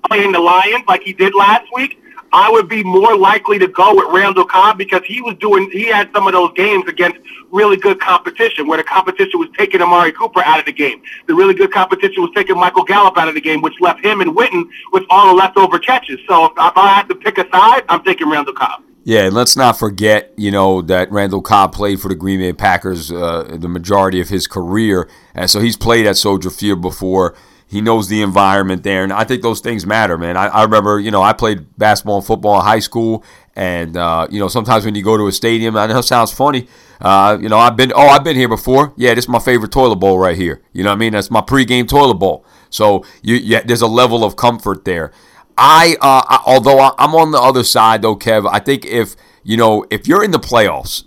playing 0.06 0.32
the 0.32 0.40
Lions 0.40 0.84
like 0.86 1.02
he 1.02 1.12
did 1.12 1.34
last 1.34 1.66
week. 1.74 2.00
I 2.32 2.50
would 2.50 2.68
be 2.68 2.84
more 2.84 3.16
likely 3.16 3.58
to 3.58 3.66
go 3.68 3.94
with 3.94 4.06
Randall 4.12 4.44
Cobb 4.44 4.76
because 4.76 5.02
he 5.06 5.20
was 5.20 5.36
doing. 5.38 5.70
He 5.70 5.86
had 5.86 6.10
some 6.14 6.26
of 6.26 6.34
those 6.34 6.52
games 6.54 6.86
against 6.86 7.18
really 7.50 7.76
good 7.76 7.98
competition 8.00 8.66
where 8.66 8.76
the 8.76 8.84
competition 8.84 9.40
was 9.40 9.48
taking 9.56 9.80
Amari 9.80 10.12
Cooper 10.12 10.42
out 10.44 10.58
of 10.58 10.66
the 10.66 10.72
game. 10.72 11.02
The 11.26 11.34
really 11.34 11.54
good 11.54 11.72
competition 11.72 12.22
was 12.22 12.30
taking 12.34 12.56
Michael 12.56 12.84
Gallup 12.84 13.16
out 13.16 13.28
of 13.28 13.34
the 13.34 13.40
game, 13.40 13.62
which 13.62 13.74
left 13.80 14.04
him 14.04 14.20
and 14.20 14.36
Witten 14.36 14.68
with 14.92 15.04
all 15.08 15.28
the 15.28 15.34
leftover 15.34 15.78
catches. 15.78 16.20
So 16.28 16.46
if, 16.46 16.52
if 16.52 16.76
I 16.76 16.88
have 16.88 17.08
to 17.08 17.14
pick 17.14 17.38
a 17.38 17.48
side, 17.50 17.84
I'm 17.88 18.04
taking 18.04 18.28
Randall 18.28 18.54
Cobb. 18.54 18.82
Yeah, 19.08 19.20
and 19.24 19.34
let's 19.34 19.56
not 19.56 19.78
forget, 19.78 20.34
you 20.36 20.50
know, 20.50 20.82
that 20.82 21.10
Randall 21.10 21.40
Cobb 21.40 21.72
played 21.72 21.98
for 21.98 22.08
the 22.08 22.14
Green 22.14 22.40
Bay 22.40 22.52
Packers 22.52 23.10
uh, 23.10 23.56
the 23.58 23.66
majority 23.66 24.20
of 24.20 24.28
his 24.28 24.46
career, 24.46 25.08
and 25.34 25.48
so 25.48 25.60
he's 25.60 25.78
played 25.78 26.06
at 26.06 26.18
Soldier 26.18 26.50
Field 26.50 26.82
before. 26.82 27.34
He 27.66 27.80
knows 27.80 28.08
the 28.08 28.20
environment 28.20 28.82
there, 28.82 29.04
and 29.04 29.10
I 29.10 29.24
think 29.24 29.40
those 29.40 29.60
things 29.60 29.86
matter, 29.86 30.18
man. 30.18 30.36
I, 30.36 30.48
I 30.48 30.62
remember, 30.62 31.00
you 31.00 31.10
know, 31.10 31.22
I 31.22 31.32
played 31.32 31.78
basketball 31.78 32.18
and 32.18 32.26
football 32.26 32.60
in 32.60 32.66
high 32.66 32.80
school, 32.80 33.24
and 33.56 33.96
uh, 33.96 34.26
you 34.30 34.38
know, 34.38 34.48
sometimes 34.48 34.84
when 34.84 34.94
you 34.94 35.02
go 35.02 35.16
to 35.16 35.26
a 35.26 35.32
stadium, 35.32 35.74
I 35.78 35.86
know 35.86 36.00
it 36.00 36.02
sounds 36.02 36.30
funny. 36.30 36.68
Uh, 37.00 37.38
you 37.40 37.48
know, 37.48 37.58
I've 37.58 37.78
been, 37.78 37.94
oh, 37.94 38.08
I've 38.08 38.24
been 38.24 38.36
here 38.36 38.46
before. 38.46 38.92
Yeah, 38.98 39.14
this 39.14 39.24
is 39.24 39.28
my 39.30 39.38
favorite 39.38 39.72
toilet 39.72 39.96
bowl 39.96 40.18
right 40.18 40.36
here. 40.36 40.60
You 40.74 40.84
know 40.84 40.90
what 40.90 40.96
I 40.96 40.98
mean? 40.98 41.14
That's 41.14 41.30
my 41.30 41.40
pregame 41.40 41.88
toilet 41.88 42.16
bowl. 42.16 42.44
So 42.68 43.06
you, 43.22 43.36
yeah, 43.36 43.62
there's 43.62 43.80
a 43.80 43.86
level 43.86 44.22
of 44.22 44.36
comfort 44.36 44.84
there. 44.84 45.12
I, 45.58 45.96
uh, 46.00 46.22
I 46.28 46.42
although 46.46 46.78
I- 46.78 46.94
I'm 46.98 47.14
on 47.14 47.32
the 47.32 47.40
other 47.40 47.64
side 47.64 48.02
though, 48.02 48.16
Kev. 48.16 48.48
I 48.50 48.60
think 48.60 48.86
if 48.86 49.16
you 49.42 49.56
know 49.56 49.84
if 49.90 50.06
you're 50.06 50.22
in 50.24 50.30
the 50.30 50.38
playoffs, 50.38 51.04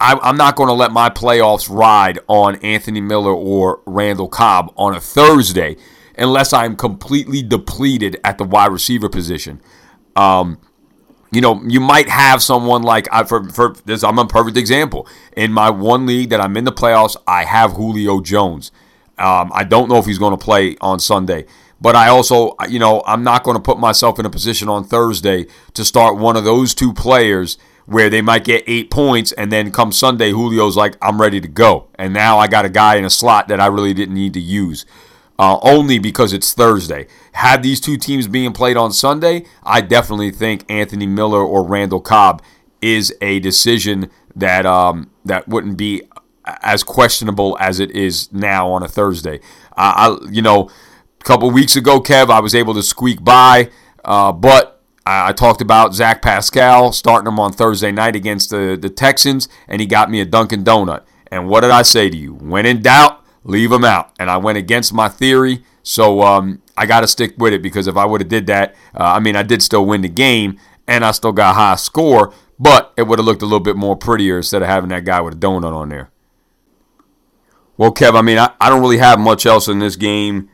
I, 0.00 0.18
I'm 0.20 0.36
not 0.36 0.56
going 0.56 0.66
to 0.68 0.74
let 0.74 0.90
my 0.90 1.08
playoffs 1.08 1.68
ride 1.74 2.18
on 2.26 2.56
Anthony 2.56 3.00
Miller 3.00 3.32
or 3.32 3.80
Randall 3.86 4.28
Cobb 4.28 4.72
on 4.76 4.94
a 4.94 5.00
Thursday 5.00 5.76
unless 6.18 6.52
I'm 6.52 6.76
completely 6.76 7.42
depleted 7.42 8.20
at 8.24 8.38
the 8.38 8.44
wide 8.44 8.72
receiver 8.72 9.08
position. 9.08 9.60
Um, 10.16 10.58
you 11.32 11.40
know, 11.40 11.60
you 11.66 11.80
might 11.80 12.08
have 12.08 12.42
someone 12.42 12.82
like 12.82 13.08
I 13.12 13.24
for, 13.24 13.48
for 13.50 13.74
this. 13.84 14.04
I'm 14.04 14.18
a 14.18 14.26
perfect 14.26 14.56
example 14.56 15.08
in 15.36 15.52
my 15.52 15.70
one 15.70 16.06
league 16.06 16.30
that 16.30 16.40
I'm 16.40 16.56
in 16.56 16.64
the 16.64 16.72
playoffs. 16.72 17.16
I 17.26 17.44
have 17.44 17.72
Julio 17.72 18.20
Jones. 18.20 18.70
Um, 19.18 19.50
I 19.54 19.64
don't 19.64 19.88
know 19.88 19.98
if 19.98 20.06
he's 20.06 20.18
going 20.18 20.36
to 20.36 20.44
play 20.44 20.76
on 20.80 20.98
Sunday, 21.00 21.46
but 21.80 21.96
I 21.96 22.08
also, 22.08 22.54
you 22.68 22.78
know, 22.78 23.02
I'm 23.06 23.22
not 23.22 23.44
going 23.44 23.56
to 23.56 23.62
put 23.62 23.78
myself 23.78 24.18
in 24.18 24.26
a 24.26 24.30
position 24.30 24.68
on 24.68 24.84
Thursday 24.84 25.46
to 25.74 25.84
start 25.84 26.16
one 26.16 26.36
of 26.36 26.44
those 26.44 26.74
two 26.74 26.92
players 26.92 27.58
where 27.86 28.08
they 28.08 28.22
might 28.22 28.44
get 28.44 28.64
eight 28.66 28.90
points, 28.90 29.32
and 29.32 29.52
then 29.52 29.70
come 29.70 29.92
Sunday, 29.92 30.30
Julio's 30.30 30.76
like, 30.76 30.96
I'm 31.02 31.20
ready 31.20 31.40
to 31.40 31.48
go, 31.48 31.88
and 31.96 32.14
now 32.14 32.38
I 32.38 32.46
got 32.46 32.64
a 32.64 32.70
guy 32.70 32.96
in 32.96 33.04
a 33.04 33.10
slot 33.10 33.48
that 33.48 33.60
I 33.60 33.66
really 33.66 33.92
didn't 33.92 34.14
need 34.14 34.32
to 34.34 34.40
use 34.40 34.86
uh, 35.38 35.58
only 35.62 35.98
because 35.98 36.32
it's 36.32 36.52
Thursday. 36.52 37.06
Had 37.32 37.62
these 37.62 37.80
two 37.80 37.96
teams 37.96 38.28
being 38.28 38.52
played 38.52 38.76
on 38.76 38.92
Sunday, 38.92 39.44
I 39.62 39.80
definitely 39.80 40.30
think 40.30 40.64
Anthony 40.70 41.06
Miller 41.06 41.42
or 41.42 41.64
Randall 41.64 42.00
Cobb 42.00 42.42
is 42.80 43.14
a 43.20 43.40
decision 43.40 44.10
that 44.36 44.66
um, 44.66 45.10
that 45.24 45.48
wouldn't 45.48 45.76
be 45.76 46.02
as 46.44 46.82
questionable 46.84 47.56
as 47.58 47.80
it 47.80 47.90
is 47.92 48.32
now 48.32 48.70
on 48.70 48.82
a 48.82 48.88
Thursday. 48.88 49.40
Uh, 49.76 50.18
I, 50.22 50.26
you 50.30 50.42
know, 50.42 50.70
a 51.24 51.26
couple 51.26 51.50
weeks 51.50 51.74
ago, 51.74 52.00
Kev, 52.00 52.28
I 52.28 52.40
was 52.40 52.54
able 52.54 52.74
to 52.74 52.82
squeak 52.82 53.24
by, 53.24 53.70
uh, 54.04 54.30
but 54.30 54.82
I, 55.06 55.30
I 55.30 55.32
talked 55.32 55.62
about 55.62 55.94
Zach 55.94 56.20
Pascal 56.20 56.92
starting 56.92 57.26
him 57.26 57.40
on 57.40 57.52
Thursday 57.52 57.90
night 57.90 58.14
against 58.14 58.50
the, 58.50 58.78
the 58.80 58.90
Texans, 58.90 59.48
and 59.66 59.80
he 59.80 59.86
got 59.86 60.10
me 60.10 60.20
a 60.20 60.26
Dunkin' 60.26 60.64
Donut. 60.64 61.02
And 61.28 61.48
what 61.48 61.62
did 61.62 61.70
I 61.70 61.80
say 61.80 62.10
to 62.10 62.16
you? 62.16 62.34
When 62.34 62.66
in 62.66 62.82
doubt, 62.82 63.24
leave 63.42 63.72
him 63.72 63.84
out. 63.84 64.12
And 64.18 64.30
I 64.30 64.36
went 64.36 64.58
against 64.58 64.92
my 64.92 65.08
theory, 65.08 65.64
so 65.82 66.20
um, 66.20 66.60
I 66.76 66.84
got 66.84 67.00
to 67.00 67.06
stick 67.06 67.34
with 67.38 67.54
it 67.54 67.62
because 67.62 67.86
if 67.86 67.96
I 67.96 68.04
would 68.04 68.20
have 68.20 68.28
did 68.28 68.46
that, 68.48 68.74
uh, 68.94 69.04
I 69.04 69.20
mean, 69.20 69.34
I 69.34 69.42
did 69.42 69.62
still 69.62 69.86
win 69.86 70.02
the 70.02 70.08
game, 70.08 70.60
and 70.86 71.06
I 71.06 71.12
still 71.12 71.32
got 71.32 71.54
high 71.54 71.76
score, 71.76 72.34
but 72.58 72.92
it 72.98 73.04
would 73.04 73.18
have 73.18 73.24
looked 73.24 73.42
a 73.42 73.46
little 73.46 73.60
bit 73.60 73.76
more 73.76 73.96
prettier 73.96 74.36
instead 74.36 74.60
of 74.60 74.68
having 74.68 74.90
that 74.90 75.06
guy 75.06 75.22
with 75.22 75.34
a 75.34 75.38
donut 75.38 75.74
on 75.74 75.88
there. 75.88 76.10
Well, 77.78 77.94
Kev, 77.94 78.14
I 78.14 78.20
mean, 78.20 78.38
I, 78.38 78.52
I 78.60 78.68
don't 78.68 78.82
really 78.82 78.98
have 78.98 79.18
much 79.18 79.46
else 79.46 79.68
in 79.68 79.78
this 79.78 79.96
game. 79.96 80.50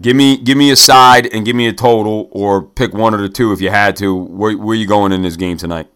Give 0.00 0.16
me 0.16 0.36
give 0.36 0.58
me 0.58 0.70
a 0.70 0.76
side 0.76 1.26
and 1.32 1.44
give 1.44 1.54
me 1.54 1.68
a 1.68 1.72
total, 1.72 2.28
or 2.32 2.62
pick 2.62 2.92
one 2.92 3.14
of 3.14 3.20
the 3.20 3.28
two 3.28 3.52
if 3.52 3.60
you 3.60 3.70
had 3.70 3.96
to. 3.96 4.14
Where 4.14 4.56
where 4.58 4.74
are 4.74 4.78
you 4.78 4.86
going 4.86 5.12
in 5.12 5.22
this 5.22 5.36
game 5.36 5.56
tonight? 5.56 5.88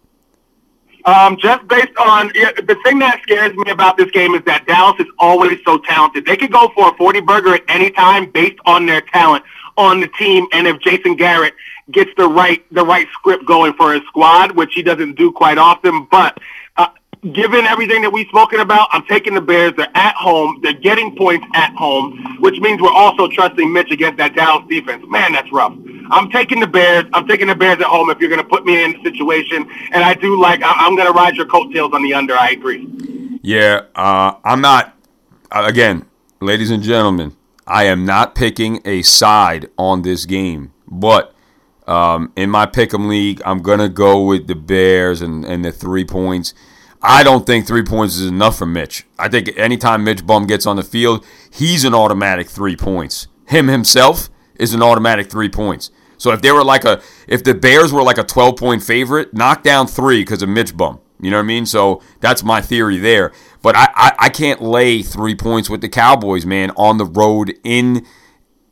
Um, 1.04 1.38
just 1.38 1.66
based 1.68 1.96
on 1.98 2.28
the 2.28 2.76
thing 2.84 2.98
that 2.98 3.20
scares 3.22 3.56
me 3.56 3.70
about 3.70 3.96
this 3.96 4.10
game 4.10 4.34
is 4.34 4.42
that 4.44 4.66
Dallas 4.66 5.00
is 5.00 5.06
always 5.18 5.58
so 5.64 5.78
talented. 5.78 6.26
They 6.26 6.36
could 6.36 6.52
go 6.52 6.70
for 6.74 6.90
a 6.90 6.96
40 6.96 7.20
burger 7.20 7.54
at 7.54 7.62
any 7.66 7.90
time 7.90 8.30
based 8.30 8.58
on 8.66 8.84
their 8.84 9.00
talent 9.00 9.42
on 9.78 10.00
the 10.00 10.08
team, 10.08 10.46
and 10.52 10.66
if 10.66 10.78
Jason 10.80 11.16
Garrett 11.16 11.54
gets 11.92 12.10
the 12.16 12.28
right 12.28 12.62
the 12.72 12.84
right 12.84 13.08
script 13.14 13.46
going 13.46 13.72
for 13.72 13.94
his 13.94 14.02
squad, 14.06 14.52
which 14.52 14.74
he 14.74 14.82
doesn't 14.82 15.14
do 15.14 15.32
quite 15.32 15.56
often, 15.56 16.06
but 16.10 16.38
given 17.32 17.66
everything 17.66 18.02
that 18.02 18.12
we've 18.12 18.28
spoken 18.28 18.60
about, 18.60 18.88
I'm 18.92 19.04
taking 19.06 19.34
the 19.34 19.40
Bears. 19.40 19.72
They're 19.76 19.90
at 19.94 20.14
home. 20.14 20.60
They're 20.62 20.72
getting 20.72 21.16
points 21.16 21.46
at 21.54 21.74
home, 21.74 22.38
which 22.40 22.60
means 22.60 22.80
we're 22.80 22.92
also 22.92 23.28
trusting 23.28 23.72
Mitch 23.72 23.90
against 23.90 24.18
that 24.18 24.34
Dallas 24.34 24.64
defense. 24.68 25.04
Man, 25.08 25.32
that's 25.32 25.50
rough. 25.52 25.76
I'm 26.10 26.30
taking 26.30 26.60
the 26.60 26.66
Bears. 26.66 27.04
I'm 27.12 27.26
taking 27.26 27.48
the 27.48 27.54
Bears 27.54 27.80
at 27.80 27.86
home 27.86 28.10
if 28.10 28.18
you're 28.20 28.30
going 28.30 28.42
to 28.42 28.48
put 28.48 28.64
me 28.64 28.82
in 28.82 28.92
the 28.92 29.10
situation. 29.10 29.68
And 29.92 30.04
I 30.04 30.14
do 30.14 30.40
like, 30.40 30.60
I'm 30.64 30.96
going 30.96 31.06
to 31.06 31.12
ride 31.12 31.36
your 31.36 31.46
coattails 31.46 31.92
on 31.92 32.02
the 32.02 32.14
under. 32.14 32.34
I 32.34 32.50
agree. 32.50 32.88
Yeah, 33.42 33.82
uh, 33.94 34.34
I'm 34.44 34.60
not, 34.60 34.96
uh, 35.50 35.64
again, 35.66 36.06
ladies 36.40 36.70
and 36.70 36.82
gentlemen, 36.82 37.36
I 37.66 37.84
am 37.84 38.04
not 38.04 38.34
picking 38.34 38.80
a 38.84 39.02
side 39.02 39.68
on 39.76 40.02
this 40.02 40.24
game. 40.24 40.72
But 40.86 41.34
um, 41.86 42.32
in 42.36 42.50
my 42.50 42.66
pick'em 42.66 43.08
league, 43.08 43.42
I'm 43.44 43.60
going 43.60 43.78
to 43.78 43.88
go 43.88 44.22
with 44.24 44.46
the 44.46 44.54
Bears 44.54 45.20
and, 45.20 45.44
and 45.44 45.64
the 45.64 45.72
three 45.72 46.04
points. 46.04 46.54
I 47.02 47.22
don't 47.22 47.46
think 47.46 47.66
three 47.66 47.84
points 47.84 48.16
is 48.16 48.26
enough 48.26 48.58
for 48.58 48.66
Mitch. 48.66 49.06
I 49.18 49.28
think 49.28 49.56
anytime 49.56 50.04
Mitch 50.04 50.26
Bum 50.26 50.46
gets 50.46 50.66
on 50.66 50.76
the 50.76 50.82
field, 50.82 51.24
he's 51.50 51.84
an 51.84 51.94
automatic 51.94 52.48
three 52.48 52.76
points. 52.76 53.28
Him 53.46 53.68
himself 53.68 54.28
is 54.58 54.74
an 54.74 54.82
automatic 54.82 55.30
three 55.30 55.48
points. 55.48 55.90
So 56.16 56.32
if 56.32 56.42
they 56.42 56.50
were 56.50 56.64
like 56.64 56.84
a, 56.84 57.00
if 57.28 57.44
the 57.44 57.54
Bears 57.54 57.92
were 57.92 58.02
like 58.02 58.18
a 58.18 58.24
12 58.24 58.56
point 58.56 58.82
favorite, 58.82 59.32
knock 59.32 59.62
down 59.62 59.86
three 59.86 60.22
because 60.22 60.42
of 60.42 60.48
Mitch 60.48 60.76
Bum. 60.76 61.00
You 61.20 61.30
know 61.30 61.36
what 61.38 61.44
I 61.44 61.46
mean? 61.46 61.66
So 61.66 62.02
that's 62.20 62.42
my 62.42 62.60
theory 62.60 62.98
there. 62.98 63.32
But 63.62 63.76
I, 63.76 63.88
I, 63.94 64.12
I 64.18 64.28
can't 64.28 64.60
lay 64.60 65.02
three 65.02 65.34
points 65.34 65.68
with 65.68 65.80
the 65.80 65.88
Cowboys, 65.88 66.46
man, 66.46 66.70
on 66.76 66.98
the 66.98 67.04
road 67.04 67.54
in 67.64 68.06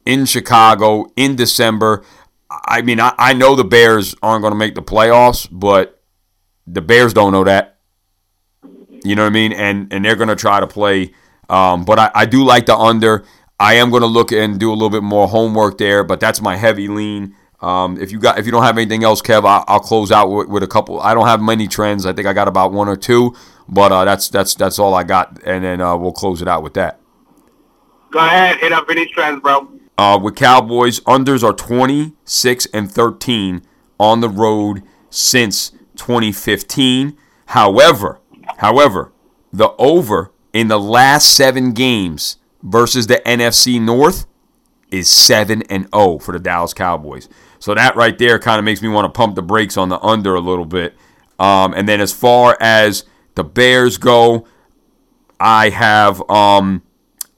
in 0.04 0.24
Chicago 0.24 1.06
in 1.16 1.34
December. 1.34 2.04
I 2.50 2.82
mean, 2.82 3.00
I, 3.00 3.12
I 3.18 3.32
know 3.32 3.56
the 3.56 3.64
Bears 3.64 4.14
aren't 4.22 4.42
going 4.42 4.52
to 4.52 4.58
make 4.58 4.76
the 4.76 4.82
playoffs, 4.82 5.48
but 5.50 6.00
the 6.66 6.80
Bears 6.80 7.12
don't 7.12 7.32
know 7.32 7.44
that. 7.44 7.75
You 9.06 9.14
know 9.14 9.22
what 9.22 9.28
I 9.28 9.30
mean? 9.30 9.52
And 9.52 9.92
and 9.92 10.04
they're 10.04 10.16
going 10.16 10.28
to 10.28 10.36
try 10.36 10.60
to 10.60 10.66
play. 10.66 11.12
Um, 11.48 11.84
but 11.84 11.98
I, 11.98 12.10
I 12.14 12.26
do 12.26 12.44
like 12.44 12.66
the 12.66 12.76
under. 12.76 13.24
I 13.58 13.74
am 13.74 13.90
going 13.90 14.02
to 14.02 14.08
look 14.08 14.32
and 14.32 14.60
do 14.60 14.70
a 14.70 14.74
little 14.74 14.90
bit 14.90 15.02
more 15.02 15.28
homework 15.28 15.78
there, 15.78 16.04
but 16.04 16.20
that's 16.20 16.42
my 16.42 16.56
heavy 16.56 16.88
lean. 16.88 17.34
Um, 17.60 17.98
if 17.98 18.12
you 18.12 18.18
got 18.18 18.38
if 18.38 18.44
you 18.44 18.52
don't 18.52 18.64
have 18.64 18.76
anything 18.76 19.02
else, 19.02 19.22
Kev, 19.22 19.46
I'll, 19.46 19.64
I'll 19.66 19.80
close 19.80 20.12
out 20.12 20.30
with, 20.30 20.48
with, 20.48 20.62
a 20.62 20.66
couple. 20.66 21.00
I 21.00 21.14
don't 21.14 21.26
have 21.26 21.40
many 21.40 21.66
trends. 21.66 22.04
I 22.04 22.12
think 22.12 22.26
I 22.26 22.34
got 22.34 22.48
about 22.48 22.72
one 22.72 22.88
or 22.88 22.96
two, 22.96 23.34
but 23.68 23.92
uh, 23.92 24.04
that's 24.04 24.28
that's 24.28 24.54
that's 24.54 24.78
all 24.78 24.94
I 24.94 25.04
got, 25.04 25.40
and 25.44 25.64
then 25.64 25.80
uh, 25.80 25.96
we'll 25.96 26.12
close 26.12 26.42
it 26.42 26.48
out 26.48 26.62
with 26.62 26.74
that. 26.74 27.00
Go 28.10 28.18
ahead, 28.18 28.58
hit 28.58 28.72
up 28.72 28.86
any 28.90 29.06
trends, 29.06 29.40
bro. 29.40 29.70
Uh, 29.96 30.18
with 30.22 30.36
Cowboys, 30.36 31.00
unders 31.00 31.42
are 31.42 31.54
26 31.54 32.66
and 32.74 32.92
13 32.92 33.62
on 33.98 34.20
the 34.20 34.28
road 34.28 34.82
since 35.08 35.70
2015. 35.96 37.16
However, 37.46 38.20
However, 38.58 39.12
the 39.52 39.70
over 39.78 40.32
in 40.52 40.68
the 40.68 40.78
last 40.78 41.34
seven 41.34 41.72
games 41.72 42.38
versus 42.62 43.06
the 43.06 43.20
NFC 43.26 43.80
North 43.80 44.26
is 44.90 45.08
7 45.08 45.62
and 45.62 45.88
0 45.94 46.18
for 46.18 46.32
the 46.32 46.38
Dallas 46.38 46.72
Cowboys. 46.72 47.28
So 47.58 47.74
that 47.74 47.96
right 47.96 48.16
there 48.16 48.38
kind 48.38 48.58
of 48.58 48.64
makes 48.64 48.82
me 48.82 48.88
want 48.88 49.12
to 49.12 49.16
pump 49.16 49.34
the 49.34 49.42
brakes 49.42 49.76
on 49.76 49.88
the 49.88 50.00
under 50.00 50.34
a 50.34 50.40
little 50.40 50.64
bit. 50.64 50.94
Um, 51.38 51.74
and 51.74 51.88
then 51.88 52.00
as 52.00 52.12
far 52.12 52.56
as 52.60 53.04
the 53.34 53.44
Bears 53.44 53.98
go, 53.98 54.46
I 55.38 55.70
have 55.70 56.28
um, 56.30 56.82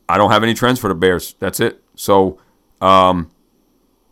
I 0.08 0.18
don't 0.18 0.30
have 0.30 0.42
any 0.42 0.54
trends 0.54 0.78
for 0.78 0.88
the 0.88 0.94
Bears. 0.94 1.34
That's 1.38 1.60
it. 1.60 1.82
So 1.94 2.38
um, 2.80 3.30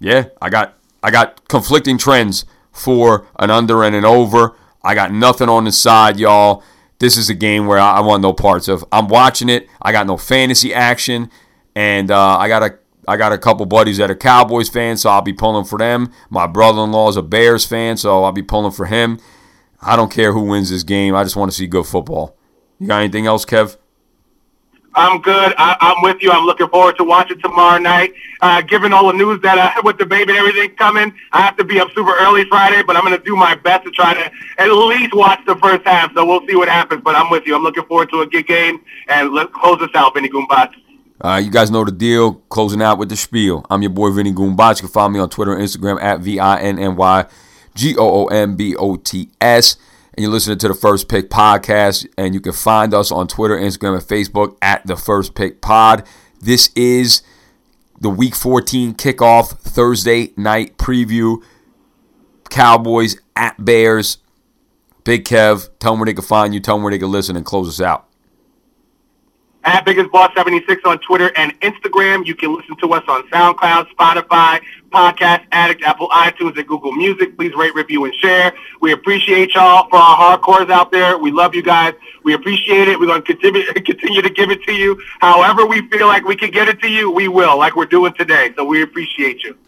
yeah, 0.00 0.26
I 0.40 0.50
got 0.50 0.78
I 1.02 1.10
got 1.10 1.46
conflicting 1.48 1.98
trends 1.98 2.44
for 2.72 3.26
an 3.38 3.50
under 3.50 3.84
and 3.84 3.94
an 3.94 4.04
over. 4.04 4.56
I 4.82 4.94
got 4.94 5.12
nothing 5.12 5.48
on 5.48 5.64
the 5.64 5.72
side, 5.72 6.18
y'all 6.18 6.62
this 6.98 7.16
is 7.16 7.28
a 7.28 7.34
game 7.34 7.66
where 7.66 7.78
I, 7.78 8.00
want 8.00 8.22
no 8.22 8.32
parts 8.32 8.68
of. 8.68 8.84
I'm 8.90 9.08
watching 9.08 9.48
it. 9.48 9.68
I 9.82 9.92
got 9.92 10.06
no 10.06 10.16
fantasy 10.16 10.72
action, 10.72 11.30
and 11.74 12.10
uh, 12.10 12.38
I 12.38 12.48
got 12.48 12.62
a 12.62 12.78
I 13.08 13.16
got 13.16 13.32
a 13.32 13.38
couple 13.38 13.66
buddies 13.66 13.98
that 13.98 14.10
are 14.10 14.16
Cowboys 14.16 14.68
fans, 14.68 15.02
so 15.02 15.10
I'll 15.10 15.22
be 15.22 15.32
pulling 15.32 15.64
for 15.64 15.78
them. 15.78 16.12
My 16.28 16.46
brother-in-law 16.46 17.10
is 17.10 17.16
a 17.16 17.22
Bears 17.22 17.64
fan, 17.64 17.96
so 17.96 18.24
I'll 18.24 18.32
be 18.32 18.42
pulling 18.42 18.72
for 18.72 18.86
him. 18.86 19.20
I 19.80 19.94
don't 19.94 20.10
care 20.10 20.32
who 20.32 20.42
wins 20.42 20.70
this 20.70 20.82
game. 20.82 21.14
I 21.14 21.22
just 21.22 21.36
want 21.36 21.50
to 21.50 21.56
see 21.56 21.68
good 21.68 21.86
football. 21.86 22.36
You 22.80 22.88
got 22.88 23.02
anything 23.02 23.26
else, 23.26 23.44
Kev? 23.44 23.76
I'm 24.96 25.20
good. 25.20 25.54
I, 25.58 25.76
am 25.94 26.02
with 26.02 26.22
you. 26.22 26.30
I'm 26.30 26.46
looking 26.46 26.68
forward 26.68 26.96
to 26.96 27.04
watching 27.04 27.38
tomorrow 27.38 27.78
night. 27.78 28.14
Uh, 28.40 28.62
given 28.62 28.94
all 28.94 29.06
the 29.08 29.12
news 29.12 29.40
that 29.42 29.58
uh, 29.58 29.80
with 29.84 29.98
the 29.98 30.06
baby 30.06 30.30
and 30.32 30.38
everything 30.38 30.74
coming, 30.76 31.12
I 31.32 31.42
have 31.42 31.56
to 31.58 31.64
be 31.64 31.78
up 31.78 31.90
super 31.94 32.16
early 32.18 32.44
Friday, 32.46 32.82
but 32.82 32.96
I'm 32.96 33.04
going 33.04 33.16
to 33.16 33.22
do 33.22 33.36
my 33.36 33.54
best 33.56 33.84
to 33.84 33.90
try 33.90 34.14
to 34.14 34.30
at 34.58 34.68
least 34.72 35.14
watch 35.14 35.40
the 35.46 35.54
first 35.56 35.86
half. 35.86 36.14
So 36.14 36.24
we'll 36.24 36.46
see 36.46 36.56
what 36.56 36.68
happens. 36.68 37.02
But 37.04 37.14
I'm 37.14 37.30
with 37.30 37.46
you. 37.46 37.54
I'm 37.54 37.62
looking 37.62 37.84
forward 37.84 38.08
to 38.10 38.22
a 38.22 38.26
good 38.26 38.46
game. 38.46 38.82
And 39.08 39.32
let's 39.32 39.52
close 39.52 39.78
this 39.78 39.90
out, 39.94 40.14
Vinny 40.14 40.30
Goombats. 40.30 40.74
You 41.44 41.50
guys 41.50 41.70
know 41.70 41.84
the 41.84 41.92
deal. 41.92 42.34
Closing 42.48 42.80
out 42.80 42.98
with 42.98 43.10
the 43.10 43.16
spiel. 43.16 43.66
I'm 43.68 43.82
your 43.82 43.90
boy 43.90 44.10
Vinny 44.10 44.32
Goombats. 44.32 44.76
You 44.76 44.88
can 44.88 44.88
follow 44.88 45.10
me 45.10 45.20
on 45.20 45.28
Twitter 45.28 45.52
and 45.54 45.62
Instagram 45.62 46.00
at 46.02 46.20
V 46.20 46.38
I 46.40 46.60
N 46.60 46.78
N 46.78 46.96
Y 46.96 47.26
G 47.74 47.96
O 47.96 48.24
O 48.24 48.26
M 48.26 48.56
B 48.56 48.74
O 48.76 48.96
T 48.96 49.30
S 49.40 49.76
and 50.16 50.22
you're 50.22 50.32
listening 50.32 50.56
to 50.58 50.68
the 50.68 50.74
First 50.74 51.08
Pick 51.08 51.28
Podcast. 51.28 52.06
And 52.16 52.32
you 52.32 52.40
can 52.40 52.52
find 52.52 52.94
us 52.94 53.12
on 53.12 53.28
Twitter, 53.28 53.56
Instagram, 53.56 53.94
and 53.94 54.02
Facebook 54.02 54.56
at 54.62 54.86
the 54.86 54.96
First 54.96 55.34
Pick 55.34 55.60
Pod. 55.60 56.06
This 56.40 56.70
is 56.74 57.22
the 58.00 58.08
Week 58.08 58.34
14 58.34 58.94
kickoff 58.94 59.58
Thursday 59.58 60.32
night 60.36 60.78
preview. 60.78 61.42
Cowboys 62.48 63.16
at 63.34 63.62
Bears. 63.62 64.18
Big 65.04 65.24
Kev, 65.24 65.68
tell 65.78 65.92
them 65.92 66.00
where 66.00 66.06
they 66.06 66.14
can 66.14 66.24
find 66.24 66.52
you, 66.52 66.60
tell 66.60 66.76
them 66.76 66.82
where 66.82 66.90
they 66.90 66.98
can 66.98 67.12
listen, 67.12 67.36
and 67.36 67.44
close 67.44 67.68
us 67.68 67.80
out 67.80 68.05
at 69.66 69.84
Biggest 69.84 70.10
Boss 70.12 70.32
76 70.34 70.82
on 70.84 70.98
Twitter 71.00 71.32
and 71.36 71.58
Instagram. 71.60 72.24
You 72.24 72.34
can 72.34 72.54
listen 72.54 72.76
to 72.76 72.92
us 72.94 73.02
on 73.08 73.28
SoundCloud, 73.28 73.88
Spotify, 73.94 74.62
Podcast 74.90 75.44
Addict, 75.50 75.82
Apple 75.82 76.08
iTunes, 76.08 76.56
and 76.56 76.66
Google 76.66 76.92
Music. 76.92 77.36
Please 77.36 77.52
rate, 77.54 77.74
review, 77.74 78.04
and 78.04 78.14
share. 78.14 78.54
We 78.80 78.92
appreciate 78.92 79.54
y'all 79.54 79.88
for 79.90 79.96
our 79.96 80.38
hardcores 80.38 80.70
out 80.70 80.92
there. 80.92 81.18
We 81.18 81.32
love 81.32 81.54
you 81.54 81.62
guys. 81.62 81.94
We 82.22 82.34
appreciate 82.34 82.88
it. 82.88 82.98
We're 82.98 83.06
going 83.06 83.22
to 83.22 83.26
continue, 83.26 83.64
continue 83.74 84.22
to 84.22 84.30
give 84.30 84.50
it 84.50 84.62
to 84.62 84.72
you. 84.72 85.02
However 85.20 85.66
we 85.66 85.86
feel 85.88 86.06
like 86.06 86.24
we 86.24 86.36
can 86.36 86.50
get 86.50 86.68
it 86.68 86.80
to 86.80 86.88
you, 86.88 87.10
we 87.10 87.26
will, 87.26 87.58
like 87.58 87.74
we're 87.74 87.86
doing 87.86 88.14
today. 88.14 88.52
So 88.56 88.64
we 88.64 88.82
appreciate 88.82 89.42
you. 89.42 89.58